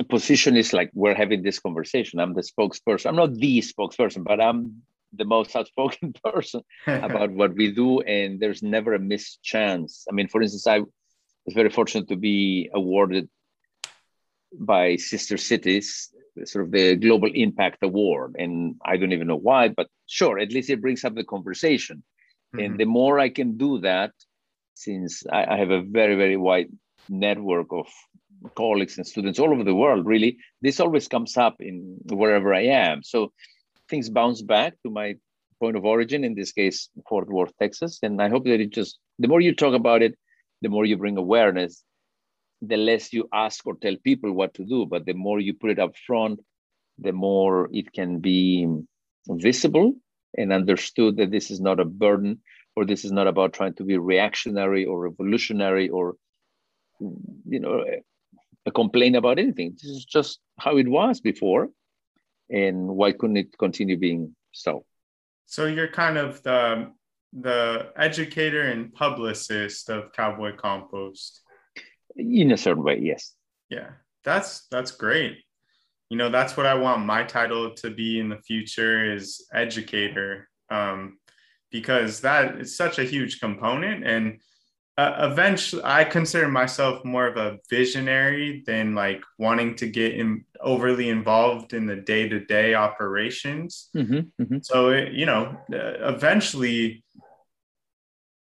[0.09, 2.19] position is like we're having this conversation.
[2.19, 3.07] I'm the spokesperson.
[3.07, 4.81] I'm not the spokesperson, but I'm
[5.13, 8.01] the most outspoken person about what we do.
[8.01, 10.05] And there's never a missed chance.
[10.09, 13.29] I mean, for instance, I was very fortunate to be awarded
[14.57, 16.09] by Sister Cities,
[16.45, 18.35] sort of the Global Impact Award.
[18.37, 22.03] And I don't even know why, but sure, at least it brings up the conversation.
[22.55, 22.65] Mhm.
[22.65, 24.11] And the more I can do that,
[24.73, 26.69] since I, I have a very, very wide
[27.09, 27.87] network of
[28.55, 32.63] colleagues and students all over the world, really, this always comes up in wherever I
[32.63, 33.03] am.
[33.03, 33.31] So
[33.89, 35.15] things bounce back to my
[35.59, 37.99] point of origin, in this case, Fort Worth, Texas.
[38.01, 40.17] And I hope that it just, the more you talk about it,
[40.61, 41.83] the more you bring awareness,
[42.67, 45.71] the less you ask or tell people what to do, but the more you put
[45.71, 46.39] it up front,
[46.97, 48.67] the more it can be
[49.27, 49.93] visible
[50.37, 52.41] and understood that this is not a burden
[52.75, 56.15] or this is not about trying to be reactionary or revolutionary or
[56.99, 57.83] you know
[58.65, 61.69] a complaint about anything this is just how it was before
[62.49, 64.85] and why couldn't it continue being so
[65.45, 66.91] So you're kind of the
[67.33, 71.42] the educator and publicist of Cowboy Compost.
[72.15, 73.33] In a certain way yes
[73.69, 73.89] Yeah,
[74.23, 75.37] that's that's great.
[76.09, 80.47] You know, that's what I want my title to be in the future is educator,
[80.69, 81.17] um,
[81.71, 84.05] because that is such a huge component.
[84.05, 84.39] And
[84.95, 90.45] uh, eventually, I consider myself more of a visionary than like wanting to get in,
[90.61, 93.89] overly involved in the day to day operations.
[93.95, 94.63] Mhm, mhm.
[94.63, 97.03] So, it, you know, uh, eventually,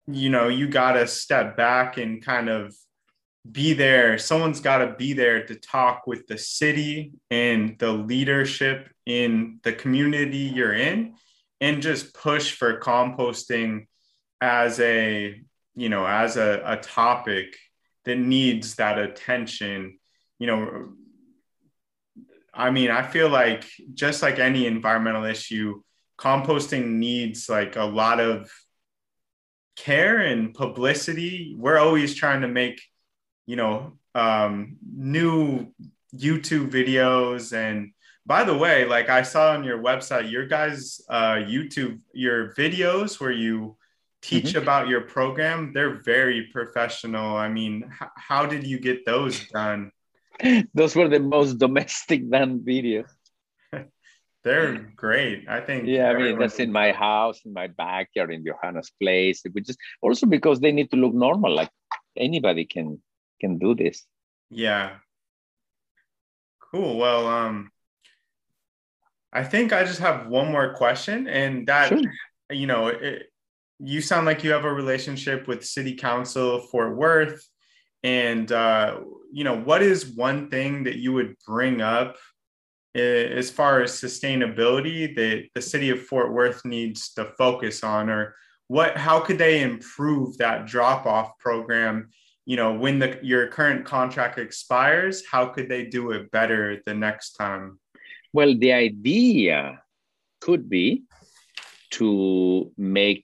[0.08, 2.76] you know, you got to step back and kind of
[3.52, 4.18] be there.
[4.18, 9.74] Someone's got to be there to talk with the city and the leadership in the
[9.74, 11.16] community you're in
[11.62, 13.88] and just push for composting
[14.42, 15.42] as a,
[15.76, 17.56] you know, as a, a topic
[18.06, 20.00] that needs that attention.
[20.40, 20.90] You know,
[22.54, 25.82] I mean, I feel like just like any environmental issue,
[26.18, 28.52] composting needs like a lot of
[29.76, 31.56] care and publicity.
[31.58, 32.82] We're always trying to make,
[33.46, 35.72] you know, um, new
[36.16, 37.54] YouTube videos.
[37.54, 37.92] And
[38.26, 43.20] by the way, like I saw on your website, your guys' uh, YouTube, your videos
[43.20, 43.78] where you
[44.22, 47.36] teach about your program, they're very professional.
[47.38, 49.92] I mean, h- how did you get those done?
[50.74, 53.10] those were the most domestic done videos
[54.44, 55.48] They're great.
[55.48, 55.88] I think.
[55.88, 59.80] yeah i mean that's in my house in my backyard in johanna's place we just
[60.02, 61.70] also because they need to look normal like
[62.18, 63.02] anybody can
[63.46, 63.98] can do this
[64.50, 64.88] Yeah.
[66.72, 66.98] Cool.
[66.98, 67.72] Well, um,
[69.32, 72.02] I think I just have one more question, and that Sure.
[72.50, 73.32] you know, it,
[73.80, 77.42] you sound like you have a relationship with City Council Fort Worth,
[78.04, 79.00] and uh,
[79.32, 82.18] you know, what is one thing that you would bring up
[82.94, 88.36] as far as sustainability that the city of Fort Worth needs to focus on, or
[88.68, 88.98] what?
[88.98, 92.10] How could they improve that drop-off program?
[92.46, 96.94] You know when the your current contract expires how could they do it better the
[96.94, 97.80] next time
[98.36, 99.80] Well, the idea
[100.42, 101.04] could be
[101.92, 103.24] to make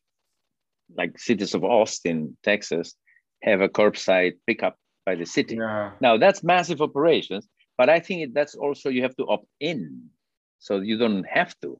[0.95, 2.95] like cities of Austin, Texas,
[3.43, 5.55] have a curbside pickup by the city.
[5.55, 5.91] Yeah.
[5.99, 7.45] Now that's massive operations,
[7.77, 10.09] but I think that's also you have to opt in,
[10.59, 11.77] so you don't have to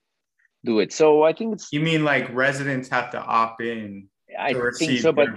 [0.65, 0.91] do it.
[0.91, 1.71] So I think it's.
[1.71, 4.09] You mean like residents have to opt in?
[4.37, 5.29] I think so, but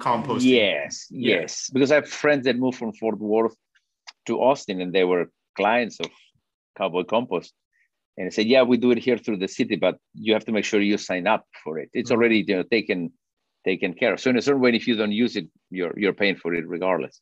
[0.00, 0.42] composting.
[0.42, 1.40] Yes, yeah.
[1.40, 3.56] yes, because I have friends that moved from Fort Worth
[4.26, 6.10] to Austin, and they were clients of
[6.76, 7.52] Cowboy Compost,
[8.16, 10.52] and I said, "Yeah, we do it here through the city, but you have to
[10.52, 11.90] make sure you sign up for it.
[11.92, 12.18] It's mm-hmm.
[12.18, 13.12] already you know taken
[13.64, 14.20] taken care of.
[14.20, 16.66] So in a certain way, if you don't use it, you're you're paying for it
[16.66, 17.20] regardless.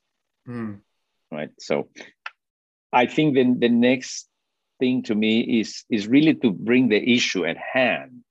[0.48, 0.80] Mm.
[1.30, 1.50] Right.
[1.58, 1.88] So
[2.92, 4.28] I think then the next
[4.78, 8.22] thing to me is is really to bring the issue at hand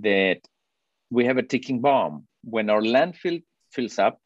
[0.00, 0.40] that
[1.10, 2.26] we have a ticking bomb.
[2.42, 3.42] When our landfill
[3.74, 4.18] fills up,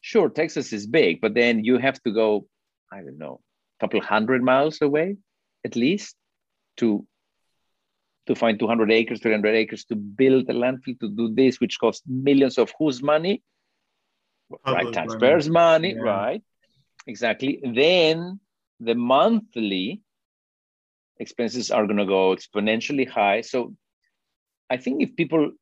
[0.00, 2.46] sure, Texas is big, but then you have to go,
[2.92, 3.40] I don't know,
[3.78, 5.16] a couple hundred miles away
[5.64, 6.14] at least
[6.78, 7.06] to
[8.26, 12.02] to find 200 acres, 300 acres to build a landfill to do this, which costs
[12.06, 13.42] millions of whose money?
[14.64, 16.02] Public right, taxpayers' money, yeah.
[16.02, 16.42] right?
[17.06, 17.58] Exactly.
[17.64, 18.38] Then
[18.80, 20.02] the monthly
[21.18, 23.40] expenses are going to go exponentially high.
[23.40, 23.74] So
[24.68, 25.52] I think if people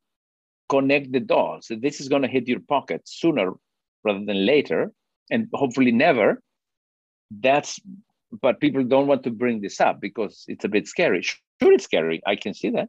[0.69, 3.53] connect the dots, this is going to hit your pocket sooner
[4.05, 4.93] rather than later,
[5.31, 6.41] and hopefully never.
[7.31, 7.81] That's
[8.43, 11.23] but people don't want to bring this up because it's a bit scary.
[11.23, 12.21] Sure, it's scary.
[12.27, 12.89] I can see that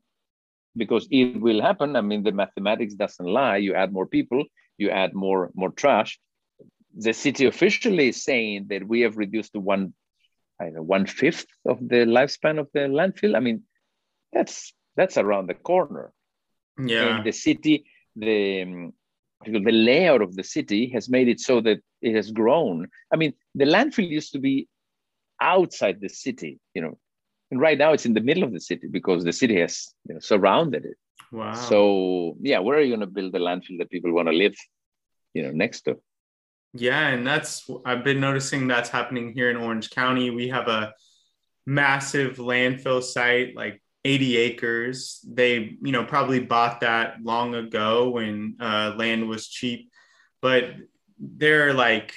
[0.76, 1.96] because it will happen.
[1.96, 3.58] I mean, the mathematics doesn't lie.
[3.58, 4.44] You add more people,
[4.78, 6.20] you add more more trash.
[6.96, 9.94] The city officially is saying that we have reduced to one,
[10.60, 13.36] I don't know, one fifth of the lifespan of the landfill.
[13.36, 13.64] I mean,
[14.34, 16.12] that's that's around the corner.
[16.78, 17.18] Yeah.
[17.18, 18.94] And the city, the um,
[19.46, 22.88] the layout of the city has made it so that it has grown.
[23.14, 24.68] I mean, the landfill used to be
[25.40, 26.98] outside the city, you know,
[27.52, 30.16] and right now it's in the middle of the city because the city has you
[30.16, 30.98] know, surrounded it.
[31.32, 31.54] Wow.
[31.54, 34.56] So yeah, where are you going to build the landfill that people want to live,
[35.34, 35.98] you know, next to?
[36.74, 40.30] Yeah, and that's I've been noticing that's happening here in Orange County.
[40.30, 40.94] We have a
[41.66, 45.20] massive landfill site, like 80 acres.
[45.28, 49.91] They, you know, probably bought that long ago when uh, land was cheap,
[50.41, 50.64] but
[51.20, 52.14] they're like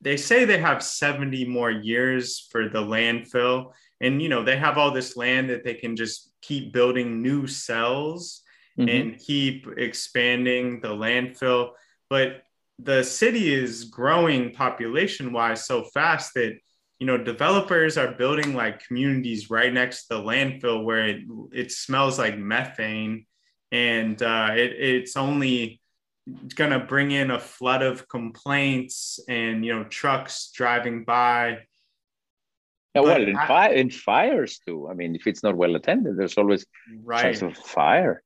[0.00, 4.76] they say they have 70 more years for the landfill and you know they have
[4.76, 8.42] all this land that they can just keep building new cells
[8.78, 8.88] mm-hmm.
[8.88, 11.70] and keep expanding the landfill
[12.10, 12.42] but
[12.78, 16.58] the city is growing population wise so fast that
[17.02, 21.22] you know developers are building like communities right next to the landfill where it,
[21.52, 23.26] it smells like methane
[23.72, 25.80] and uh, it, it's only
[26.54, 31.58] going to bring in a flood of complaints and you know trucks driving by
[32.94, 34.86] yeah, well, in, fire, in fires too.
[34.88, 36.66] I mean, if it's not well attended, there's always
[37.02, 37.22] right.
[37.22, 38.22] chance of fire.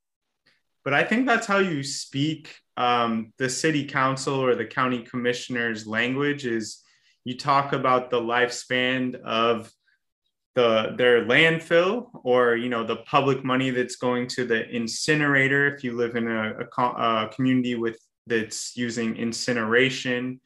[0.84, 5.86] But I think that's how you speak um, the city council or the county commissioner's
[5.86, 6.82] language is
[7.26, 9.72] you talk about the lifespan of
[10.54, 15.74] the their landfill or you know the public money that's going to the incinerator.
[15.74, 17.98] If you live in a, a, a community with
[18.28, 20.40] that's using incineration.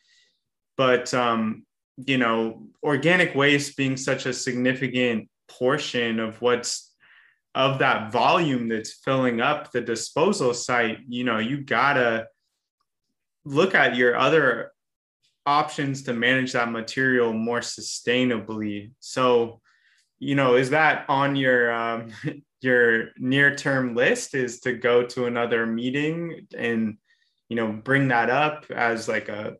[0.78, 1.66] But um,
[2.06, 6.94] you know organic waste being such a significant portion of what's
[7.54, 12.26] of that volume that's filling up the disposal site you know you gotta
[13.44, 14.72] look at your other
[15.47, 19.61] options to manage that material more sustainably so
[20.20, 22.12] you know, is that on your um,
[22.61, 24.34] your near term list?
[24.34, 26.99] Is to go to another meeting and
[27.49, 29.57] you know bring that up as like a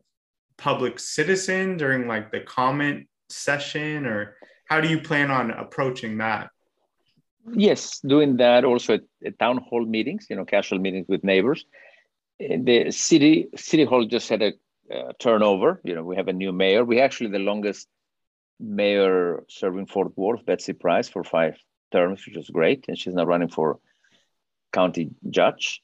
[0.57, 6.49] public citizen during like the comment session, or how do you plan on approaching that?
[7.53, 11.65] Yes, doing that also at, at town hall meetings, you know, casual meetings with neighbors.
[12.39, 14.53] The city city hall just had a
[14.93, 15.81] uh, turnover.
[15.83, 16.83] You know, we have a new mayor.
[16.83, 17.87] We actually the longest
[18.59, 21.57] mayor serving Fort Worth, Betsy Price, for five
[21.91, 22.85] terms, which was great.
[22.87, 23.79] And she's now running for
[24.71, 25.81] county judge.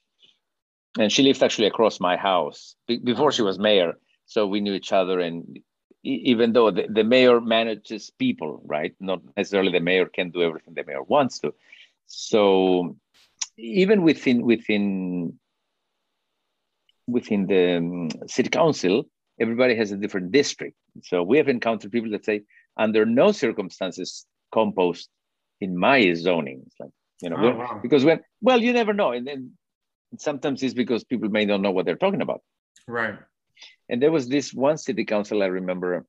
[1.00, 3.94] And she lived actually across my house before she was mayor.
[4.26, 5.20] So we knew each other.
[5.20, 5.60] And
[6.04, 8.96] even though the, the mayor manages people, right?
[9.00, 11.54] Not necessarily the mayor can do everything the mayor wants to.
[12.08, 12.96] So
[13.58, 15.40] even within within
[17.08, 19.04] within the um, city council,
[19.40, 20.76] everybody has a different district.
[21.04, 22.42] So we have encountered people that say,
[22.78, 25.10] under no circumstances compost
[25.62, 26.64] in my zoning.
[26.66, 26.92] It's like,
[27.22, 27.80] you know, oh, when, wow.
[27.82, 29.12] because when, well, you never know.
[29.12, 29.52] And then
[30.18, 32.42] sometimes it's because people may not know what they're talking about.
[32.88, 33.16] Right.
[33.90, 36.06] And there was this one city council, I remember,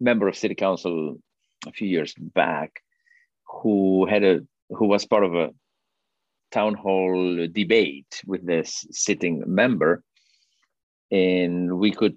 [0.00, 1.20] member of city council
[1.66, 2.80] a few years back,
[3.46, 5.50] who had a, who was part of a
[6.50, 10.02] town hall debate with this sitting member.
[11.10, 12.16] And we could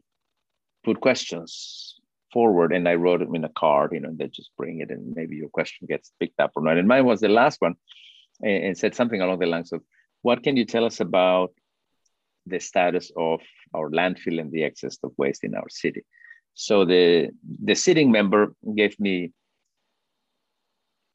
[0.83, 1.95] put questions
[2.31, 2.73] forward.
[2.73, 5.35] And I wrote them in a card, you know, they just bring it, and maybe
[5.35, 6.77] your question gets picked up or not.
[6.77, 7.75] And mine was the last one,
[8.41, 9.81] and, said something along the lines of,
[10.21, 11.53] "What can you tell us about
[12.45, 13.41] the status of
[13.73, 16.03] our landfill and the excess of waste in our city?"
[16.55, 17.29] So the
[17.63, 19.31] the sitting member gave me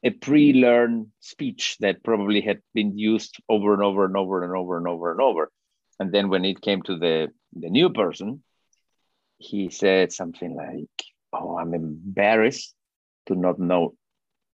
[0.03, 4.77] a pre-learned speech that probably had been used over and over and over and over
[4.77, 5.51] and over and over.
[5.99, 8.43] And then when it came to the, the new person,
[9.37, 10.89] he said something like,
[11.31, 12.73] Oh, I'm embarrassed
[13.27, 13.93] to not know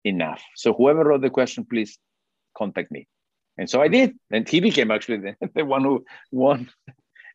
[0.04, 0.42] enough.
[0.56, 1.98] So whoever wrote the question, please
[2.58, 3.08] contact me.
[3.58, 4.16] And so I did.
[4.32, 6.70] And he became actually the, the one who won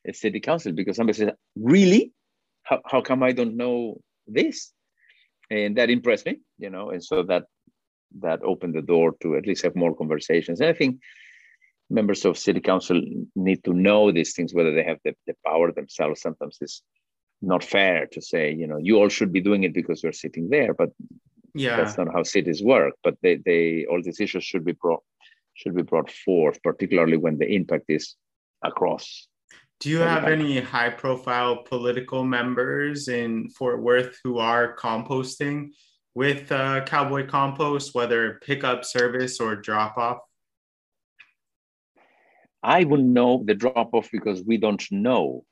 [0.06, 2.12] a city council because somebody said, Really?
[2.62, 4.72] How, how come I don't know this?
[5.50, 7.44] And that impressed me, you know, and so that
[8.20, 10.60] that opened the door to at least have more conversations.
[10.60, 10.98] And I think
[11.90, 13.00] members of city council
[13.34, 16.20] need to know these things, whether they have the, the power themselves.
[16.20, 16.82] Sometimes it's
[17.40, 20.50] not fair to say, you know, you all should be doing it because you're sitting
[20.50, 20.90] there, but
[21.54, 22.94] yeah, that's not how cities work.
[23.02, 25.02] But they, they all these issues should be brought
[25.54, 28.14] should be brought forth, particularly when the impact is
[28.62, 29.26] across.
[29.80, 35.70] Do you have any high profile political members in Fort Worth who are composting
[36.16, 40.18] with uh, Cowboy Compost, whether pickup service or drop off?
[42.62, 45.44] I wouldn't know the drop off because we don't know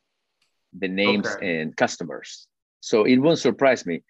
[0.77, 1.61] the names okay.
[1.61, 2.47] and customers.
[2.81, 4.03] So it won't surprise me.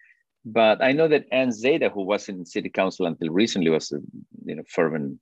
[0.45, 3.99] But I know that Ann Zadeh, who was in city council until recently, was a
[4.45, 5.19] you know fervent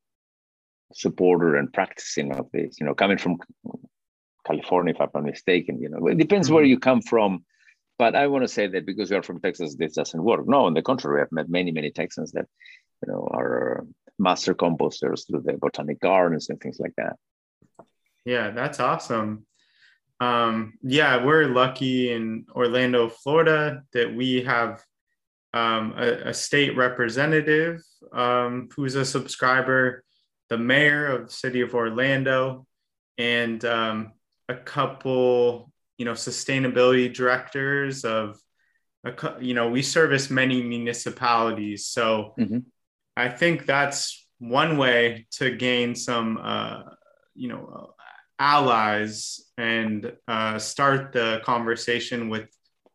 [0.94, 2.78] supporter and practicing of this.
[2.80, 3.38] You know, coming from
[4.46, 5.82] California, if I'm not mistaken.
[5.82, 6.56] You know, it depends mm-hmm.
[6.56, 7.44] where you come from
[7.98, 10.48] but I want to say that because you are from Texas, this doesn't work.
[10.48, 12.46] No, on the contrary, I've met many, many Texans that,
[13.06, 13.86] you know, are
[14.20, 17.16] master composters through the botanic gardens and things like that.
[18.26, 19.46] Yeah, that's awesome.
[20.20, 24.84] Um, yeah, we're lucky in Orlando, Florida, that we have
[25.54, 27.82] um, a, a, state representative
[28.14, 30.04] um, who's a subscriber,
[30.50, 32.66] the mayor of the city of Orlando,
[33.18, 34.14] and um,
[34.50, 38.38] a couple you know sustainability directors of
[39.06, 42.60] a, you know we service many municipalities so mm-hmm.
[43.16, 46.82] i think that's one way to gain some uh,
[47.34, 47.94] you know
[48.40, 52.50] allies and uh, start the conversation with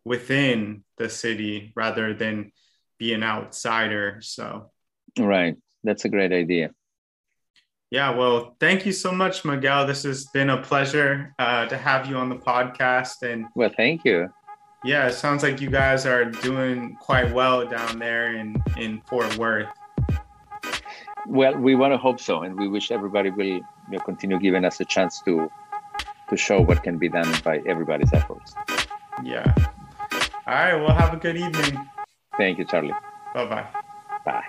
[0.04, 2.52] within the city rather than
[2.98, 4.70] be an outsider so
[5.18, 6.70] right that's a great idea
[7.90, 9.84] yeah, well, thank you so much, Miguel.
[9.84, 13.22] This has been a pleasure uh, to have you on the podcast.
[13.28, 14.32] And well, thank you.
[14.84, 19.36] Yeah, it sounds like you guys are doing quite well down there in in Fort
[19.36, 19.66] Worth.
[21.26, 23.60] Well, we want to hope so, and we wish everybody will
[23.90, 25.50] you know, continue giving us a chance to
[26.28, 28.54] to show what can be done by everybody's efforts.
[29.24, 29.52] Yeah.
[30.46, 30.74] All right.
[30.76, 31.88] Well, have a good evening.
[32.36, 32.94] Thank you, Charlie.
[33.34, 33.66] Bye-bye.
[34.24, 34.44] Bye.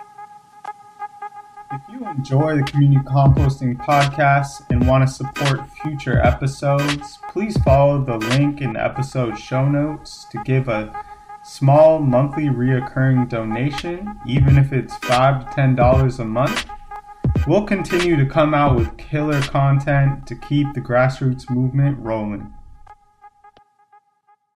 [1.74, 8.04] If you enjoy the Community Composting podcast and want to support future episodes, please follow
[8.04, 10.94] the link in the episode show notes to give a
[11.44, 16.70] small monthly reoccurring donation, even if it's five to ten dollars a month.
[17.48, 22.54] We'll continue to come out with killer content to keep the grassroots movement rolling.